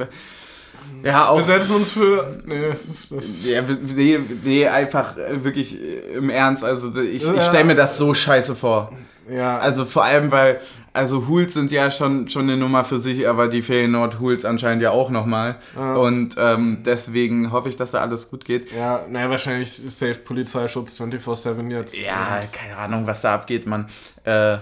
[1.02, 1.38] Ja, auch.
[1.38, 2.40] Wir setzen uns für.
[2.46, 3.24] Nee, das, das.
[3.44, 6.64] Ja, nee, nee, einfach äh, wirklich äh, im Ernst.
[6.64, 7.34] Also ich, Ja.
[7.34, 8.92] ich stelle mir das so scheiße vor.
[9.30, 10.60] Ja, Also vor allem, weil,
[10.98, 14.82] also Hools sind ja schon, schon eine Nummer für sich, aber die Feyenoord Hools anscheinend
[14.82, 15.56] ja auch nochmal.
[15.76, 15.94] Ja.
[15.94, 18.72] Und ähm, deswegen hoffe ich, dass da alles gut geht.
[18.72, 21.98] ja, naja, wahrscheinlich safe Polizeischutz 24-7 jetzt.
[21.98, 23.88] Ja, Und- keine Ahnung, was da abgeht, Mann.
[24.24, 24.58] Äh,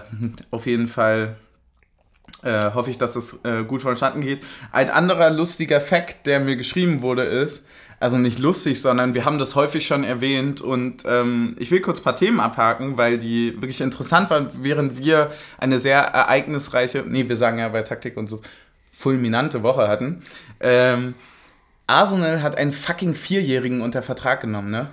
[0.51, 1.35] auf jeden Fall
[2.43, 4.45] äh, hoffe ich, dass es äh, gut vonstatten geht.
[4.71, 7.65] Ein anderer lustiger Fact, der mir geschrieben wurde, ist,
[7.99, 11.99] also nicht lustig, sondern wir haben das häufig schon erwähnt und ähm, ich will kurz
[11.99, 17.27] ein paar Themen abhaken, weil die wirklich interessant waren, während wir eine sehr ereignisreiche, nee,
[17.27, 18.41] wir sagen ja bei Taktik und so,
[18.91, 20.21] fulminante Woche hatten.
[20.59, 21.15] Ähm,
[21.87, 24.89] Arsenal hat einen fucking Vierjährigen unter Vertrag genommen, ne?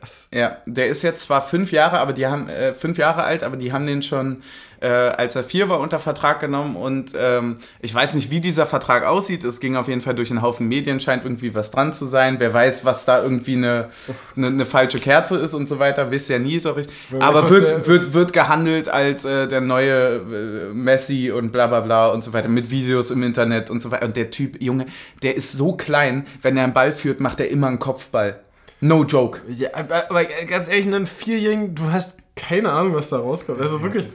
[0.00, 0.28] Was?
[0.32, 3.56] Ja, der ist jetzt zwar fünf Jahre, aber die haben äh, fünf Jahre alt, aber
[3.56, 4.42] die haben den schon,
[4.84, 8.66] äh, als er vier war, unter Vertrag genommen und ähm, ich weiß nicht, wie dieser
[8.66, 9.42] Vertrag aussieht.
[9.42, 12.36] Es ging auf jeden Fall durch einen Haufen Medien, scheint irgendwie was dran zu sein.
[12.38, 13.88] Wer weiß, was da irgendwie eine,
[14.36, 16.94] eine, eine falsche Kerze ist und so weiter, wisst ja nie so richtig.
[17.10, 21.66] Wer aber wird, der- wird, wird gehandelt als äh, der neue äh, Messi und bla
[21.66, 24.04] bla bla und so weiter, mit Videos im Internet und so weiter.
[24.06, 24.86] Und der Typ, Junge,
[25.22, 28.40] der ist so klein, wenn er einen Ball führt, macht er immer einen Kopfball.
[28.80, 29.40] No joke.
[29.48, 33.60] Ja, aber, aber ganz ehrlich, einen Vierjährigen, du hast keine Ahnung, was da rauskommt.
[33.60, 34.06] Also wirklich.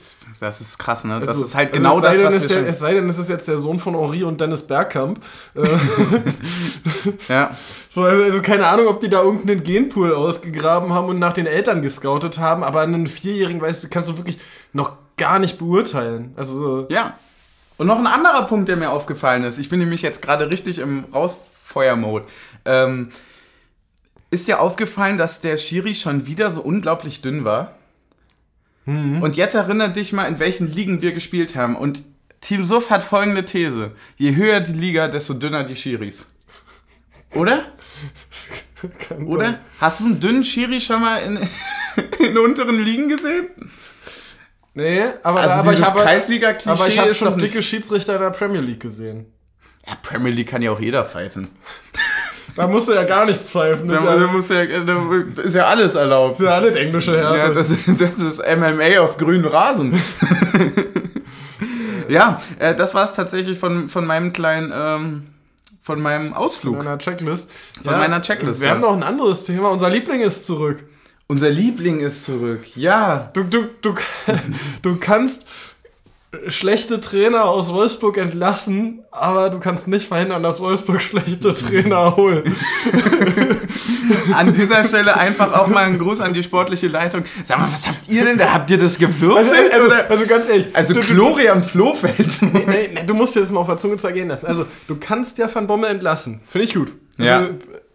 [0.42, 1.20] Das ist krass, ne?
[1.20, 2.66] Das Also- ist halt also genau sei das, was es wir der, schon...
[2.66, 5.22] Es sei denn, es ist jetzt der Sohn von Henri und Dennis Bergkamp.
[5.56, 5.62] Äh,
[7.30, 7.56] Ja,
[7.90, 11.46] so, also, also keine Ahnung, ob die da irgendeinen Genpool ausgegraben haben und nach den
[11.48, 14.38] Eltern gescoutet haben, aber einen Vierjährigen, weißt du, kannst du wirklich
[14.74, 16.34] noch gar nicht beurteilen.
[16.36, 16.88] Also so.
[16.90, 17.18] ja.
[17.78, 19.58] Und noch ein anderer Punkt, der mir aufgefallen ist.
[19.58, 22.26] Ich bin nämlich jetzt gerade richtig im Rausfeuer-Mode.
[22.66, 23.10] Ähm,
[24.32, 27.76] ist dir aufgefallen, dass der Schiri schon wieder so unglaublich dünn war?
[29.22, 31.76] Und jetzt erinnere dich mal, in welchen Ligen wir gespielt haben.
[31.76, 32.04] Und
[32.42, 33.92] Team Suff hat folgende These.
[34.18, 36.26] Je höher die Liga, desto dünner die Schiris.
[37.36, 37.66] Oder?
[39.26, 39.44] Oder?
[39.46, 39.60] sein.
[39.80, 41.38] Hast du einen dünnen Schiri schon mal in,
[42.26, 43.50] in unteren Ligen gesehen?
[44.74, 48.22] Nee, aber, Also aber ich habe aber ich habe ist schon nicht- dicke Schiedsrichter in
[48.22, 49.26] der Premier League gesehen.
[49.88, 51.50] Ja, Premier League kann ja auch jeder pfeifen.
[52.56, 53.88] Da musst du ja gar nichts pfeifen.
[53.88, 56.32] Das Da, ist da, ja, muss ja, da ist ja alles erlaubt.
[56.34, 57.38] das ist ja alles englische Härte.
[57.38, 60.00] Ja, das, das ist MMA auf grünem Rasen.
[62.10, 65.28] ja, äh, das war es tatsächlich von, von meinem kleinen, ähm,
[65.82, 66.78] von meinem Ausflug.
[66.78, 67.52] Von meiner Checklist.
[67.84, 68.74] Von meiner Checklist, Wir ja.
[68.74, 69.70] haben noch ein anderes Thema.
[69.70, 70.84] Unser Liebling ist zurück.
[71.28, 72.62] Unser Liebling ist zurück.
[72.76, 73.30] Ja.
[73.34, 73.94] Du, du, du,
[74.82, 75.46] du kannst
[76.48, 82.48] schlechte Trainer aus Wolfsburg entlassen, aber du kannst nicht verhindern, dass Wolfsburg schlechte Trainer holt.
[84.34, 87.24] An dieser Stelle einfach auch mal einen Gruß an die sportliche Leitung.
[87.44, 88.54] Sag mal, was habt ihr denn da?
[88.54, 89.72] Habt ihr das gewürfelt?
[89.74, 90.10] Also, oder?
[90.10, 90.68] also ganz ehrlich.
[90.74, 92.42] Also du, Florian Flohfeld.
[92.42, 94.48] nee, nee, du musst dir das mal auf der Zunge zergehen lassen.
[94.48, 96.42] Also, du kannst ja Van Bommel entlassen.
[96.48, 96.92] Finde ich gut.
[97.18, 97.40] Ja.
[97.40, 97.50] Also,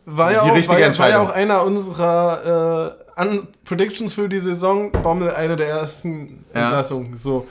[0.07, 1.27] war ja, Die auch, richtige war, ja, war ja Entscheidung.
[1.29, 4.93] auch einer unserer äh, Predictions für die Saison.
[4.93, 6.63] Bommel eine der ersten Ja.
[6.65, 7.17] Entlassungen.
[7.17, 7.47] So.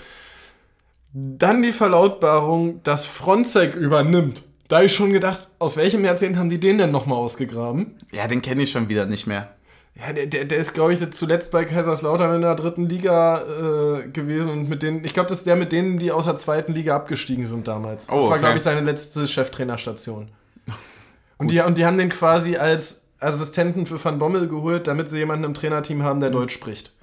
[1.13, 4.43] Dann die Verlautbarung, dass Fronzek übernimmt.
[4.67, 7.97] Da habe ich schon gedacht, aus welchem Jahrzehnt haben die den denn nochmal ausgegraben?
[8.11, 9.53] Ja, den kenne ich schon wieder nicht mehr.
[9.95, 14.07] Ja, der, der, der ist, glaube ich, zuletzt bei Kaiserslautern in der dritten Liga äh,
[14.09, 16.73] gewesen und mit denen, ich glaube, das ist der mit denen, die aus der zweiten
[16.73, 18.07] Liga abgestiegen sind damals.
[18.07, 18.39] Das Oh, war, okay.
[18.39, 20.29] glaube ich, seine letzte Cheftrainerstation.
[21.37, 25.17] Und die, und die haben den quasi als Assistenten für Van Bommel geholt, damit sie
[25.17, 26.93] jemanden im Trainerteam haben, der Deutsch spricht.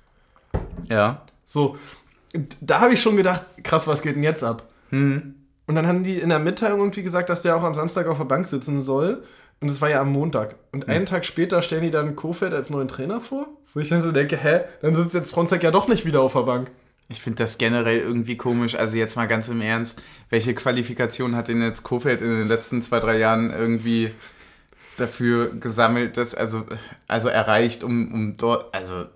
[0.89, 1.23] Ja.
[1.45, 1.77] So,
[2.61, 4.69] da habe ich schon gedacht, krass, was geht denn jetzt ab?
[4.91, 5.35] Hm.
[5.67, 8.19] Und dann haben die in der Mitteilung irgendwie gesagt, dass der auch am Samstag auf
[8.19, 9.23] der Bank sitzen soll.
[9.61, 10.57] Und das war ja am Montag.
[10.73, 13.47] Und einen Tag später stellen die dann Kofeld als neuen Trainer vor.
[13.73, 16.33] Wo ich dann so denke, hä, dann sitzt jetzt Fronzek ja doch nicht wieder auf
[16.33, 16.71] der Bank.
[17.09, 18.75] Ich finde das generell irgendwie komisch.
[18.75, 22.83] Also jetzt mal ganz im Ernst, welche Qualifikation hat denn jetzt Kofeld in den letzten
[22.83, 24.13] zwei, drei Jahren irgendwie
[24.97, 26.65] dafür gesammelt, dass, also,
[27.07, 29.07] also erreicht, um, um dort, also,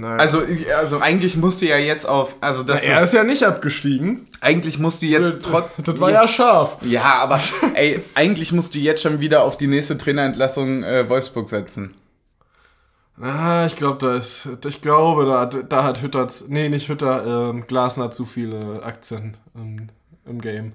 [0.00, 0.16] Naja.
[0.16, 0.42] also,
[0.78, 4.24] also eigentlich musst du ja jetzt auf, also das, er ist ja nicht abgestiegen.
[4.40, 6.78] eigentlich musst du jetzt Das, trotz, das war ja scharf.
[6.82, 7.40] ja, aber
[7.74, 11.94] ey, eigentlich musst du jetzt schon wieder auf die nächste Trainerentlassung äh, Wolfsburg setzen.
[13.20, 17.50] Ah, ich glaube, da ist, ich glaube, da, hat- da hat Hütter, nee, nicht Hütter,
[17.50, 19.88] ähm, Glasner zu viele Aktien im,
[20.26, 20.74] im Game.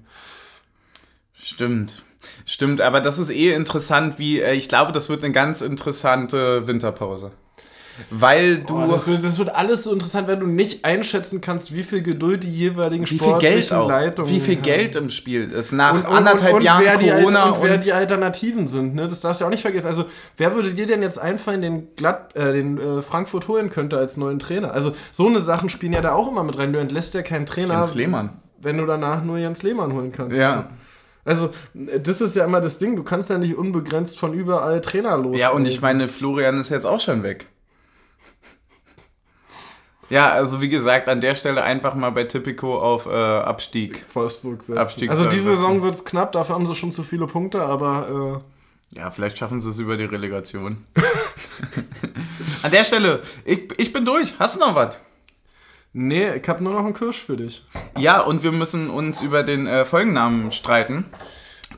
[1.34, 2.03] Stimmt.
[2.45, 6.67] Stimmt, aber das ist eh interessant, wie, äh, ich glaube, das wird eine ganz interessante
[6.67, 7.32] Winterpause.
[8.10, 8.78] Weil du.
[8.82, 12.02] Oh, das, wird, das wird alles so interessant, wenn du nicht einschätzen kannst, wie viel
[12.02, 13.88] Geduld die jeweiligen wie viel Geld auch.
[13.88, 14.62] Leitungen Wie viel haben.
[14.64, 15.72] Geld im Spiel ist.
[15.72, 18.95] Nach Und- und- anderthalb und, Jahren wer die Corona Alter, und wer die Alternativen sind,
[18.95, 19.08] ne?
[19.08, 19.88] Das darfst du auch nicht vergessen.
[19.88, 20.06] Also,
[20.38, 24.18] wer würde dir denn jetzt einfallen, den Glatt, äh, den äh, Frankfurt holen könnte als
[24.18, 24.74] neuen Trainer?
[24.74, 26.74] Also, so eine Sachen spielen ja da auch immer mit rein.
[26.74, 28.30] Du entlässt ja keinen Trainer, Jens Lehmann.
[28.60, 30.38] wenn du danach nur Jens Lehmann holen kannst.
[30.38, 30.70] Ja.
[31.24, 32.95] Also, das ist ja immer das Ding.
[32.95, 35.39] Du kannst ja nicht unbegrenzt von überall Trainer los.
[35.39, 37.45] Ja, und ich meine, Florian ist jetzt auch schon weg.
[40.12, 44.05] Ja, also wie gesagt, an der Stelle einfach mal bei Tipico auf äh, Abstieg.
[44.14, 44.78] Wolfsburg setzen.
[44.78, 45.55] Abstieg Also, diese.
[45.55, 46.34] Saison wird es knapp.
[46.34, 48.41] Dafür haben sie schon zu viele Punkte, aber.
[48.93, 50.84] Äh, Ja, vielleicht schaffen sie es über die Relegation.
[52.64, 54.34] an der Stelle, ich, ich bin durch.
[54.38, 54.99] Hast du noch was?
[55.93, 57.64] Nee, ich habe nur noch einen Kirsch für dich.
[57.97, 61.05] Ja, und wir müssen uns über den äh, Folgennamen streiten.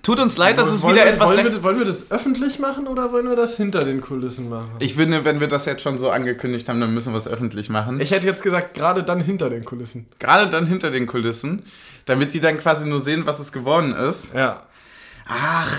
[0.04, 1.30] Tut uns leid, dass es Wollen wieder wir, etwas...
[1.30, 4.72] wollen, wir, wollen wir das öffentlich machen oder wollen wir das hinter den Kulissen machen?
[4.80, 7.70] Ich finde, wenn wir das jetzt schon so angekündigt haben, dann müssen wir es öffentlich
[7.70, 8.02] machen.
[8.02, 10.06] Ich hätte jetzt gesagt, gerade dann hinter den Kulissen.
[10.20, 11.64] Gerade dann hinter den Kulissen,
[12.04, 14.34] damit die dann quasi nur sehen, was es geworden ist.
[14.34, 14.64] Ja.
[15.26, 15.74] Ach,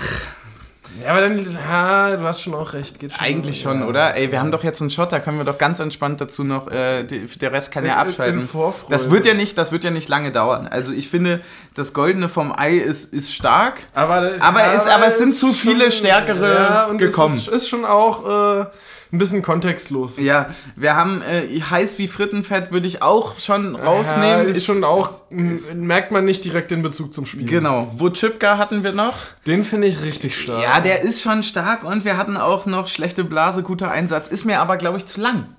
[1.03, 2.99] Ja, aber dann, ja, du hast schon auch recht.
[2.99, 3.87] Geht schon eigentlich schon, ja.
[3.87, 4.15] oder?
[4.15, 6.67] Ey, wir haben doch jetzt einen Shot, da können wir doch ganz entspannt dazu noch,
[6.71, 8.39] äh, die, der Rest kann ja In- in abschalten.
[8.47, 8.91] Vorfreude.
[8.91, 10.67] Das wird ja nicht, das wird ja nicht lange dauern.
[10.67, 11.41] Also ich finde,
[11.73, 13.81] das Goldene vom Ei ist, ist stark.
[13.93, 17.35] Aber, Aber ja, es- aber es sind ist zu viele stärkere und gekommen.
[17.37, 18.65] Es ist, ist schon auch äh,
[19.11, 20.17] ein bisschen kontextlos.
[20.17, 24.39] Ja, wir haben äh, heiß wie Frittenfett, würde ich auch schon rausnehmen.
[24.39, 27.45] Ja, ist, schon auch, merkt man nicht direkt den Bezug zum Spiel.
[27.45, 27.87] Genau.
[27.91, 29.13] Wutschipka hatten wir noch.
[29.47, 30.61] Den finde ich richtig stark.
[30.63, 34.29] Ja, der ist schon stark und wir hatten auch noch schlechte Blase, guter Einsatz.
[34.29, 35.55] Ist mir aber, glaube ich, zu lang.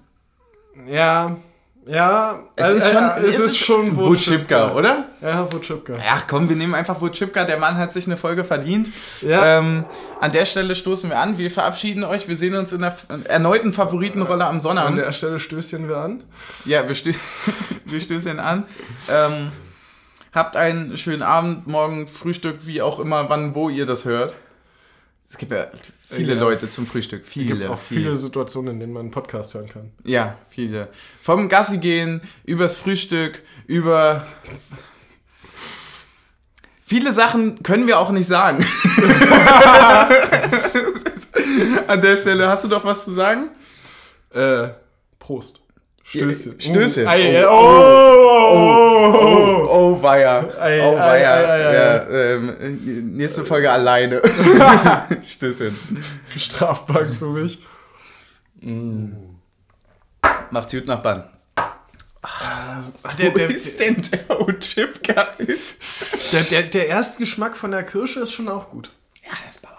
[0.88, 1.36] Ja,
[1.86, 2.40] ja.
[2.56, 5.04] Es äh, ist schon, äh, es ist schon Wutschipka, oder?
[5.22, 5.94] Ja, Wutschipka.
[5.94, 7.44] Ja, komm, wir nehmen einfach Wutschipka.
[7.44, 8.90] Der Mann hat sich eine Folge verdient.
[9.22, 9.58] Ja.
[9.58, 9.84] Ähm,
[10.20, 11.38] an der Stelle stoßen wir an.
[11.38, 12.28] Wir verabschieden euch.
[12.28, 14.98] Wir sehen uns in der erneuten Favoritenrolle am An Sonnabend.
[14.98, 16.24] der Stelle stößchen wir an.
[16.64, 17.12] Ja, wir, stö
[17.84, 18.64] wir stößen an.
[19.08, 19.52] Ähm,
[20.34, 24.34] habt einen schönen Abend, morgen Frühstück, wie auch immer, wann, wo ihr das hört.
[25.28, 25.66] Es gibt ja
[26.08, 26.40] viele Ja.
[26.40, 27.24] Leute zum Frühstück.
[27.24, 29.90] Es Viele, gibt auch viele Situationen, in denen man einen Podcast hören kann.
[30.04, 30.88] Ja, viele.
[31.20, 34.26] Vom Gassi gehen, übers Frühstück, über.
[36.82, 38.64] Viele Sachen können wir auch nicht sagen.
[41.88, 43.48] An der Stelle, hast du doch was zu sagen?
[44.30, 44.68] Äh,
[45.18, 45.60] Prost.
[46.08, 46.60] Stößchen.
[46.60, 47.04] Stößchen.
[47.04, 50.38] Uh, ei, Oh, oh, oh, Oh, oh, weia.
[50.60, 51.34] Ei, oh, ei, weia.
[51.36, 51.74] ei, ei, ei.
[51.74, 54.22] Ja, ähm, nächste Folge alleine.
[55.26, 55.76] Stößchen.
[56.28, 57.58] Strafbank für mich.
[60.50, 61.24] Macht's gut, Nachbarn.
[63.18, 65.58] Der, Wo der, ist denn der O-Chip geil?
[66.32, 68.90] der, der, der Erstgeschmack von der Kirsche ist schon auch gut.
[69.24, 69.75] Ja, das baut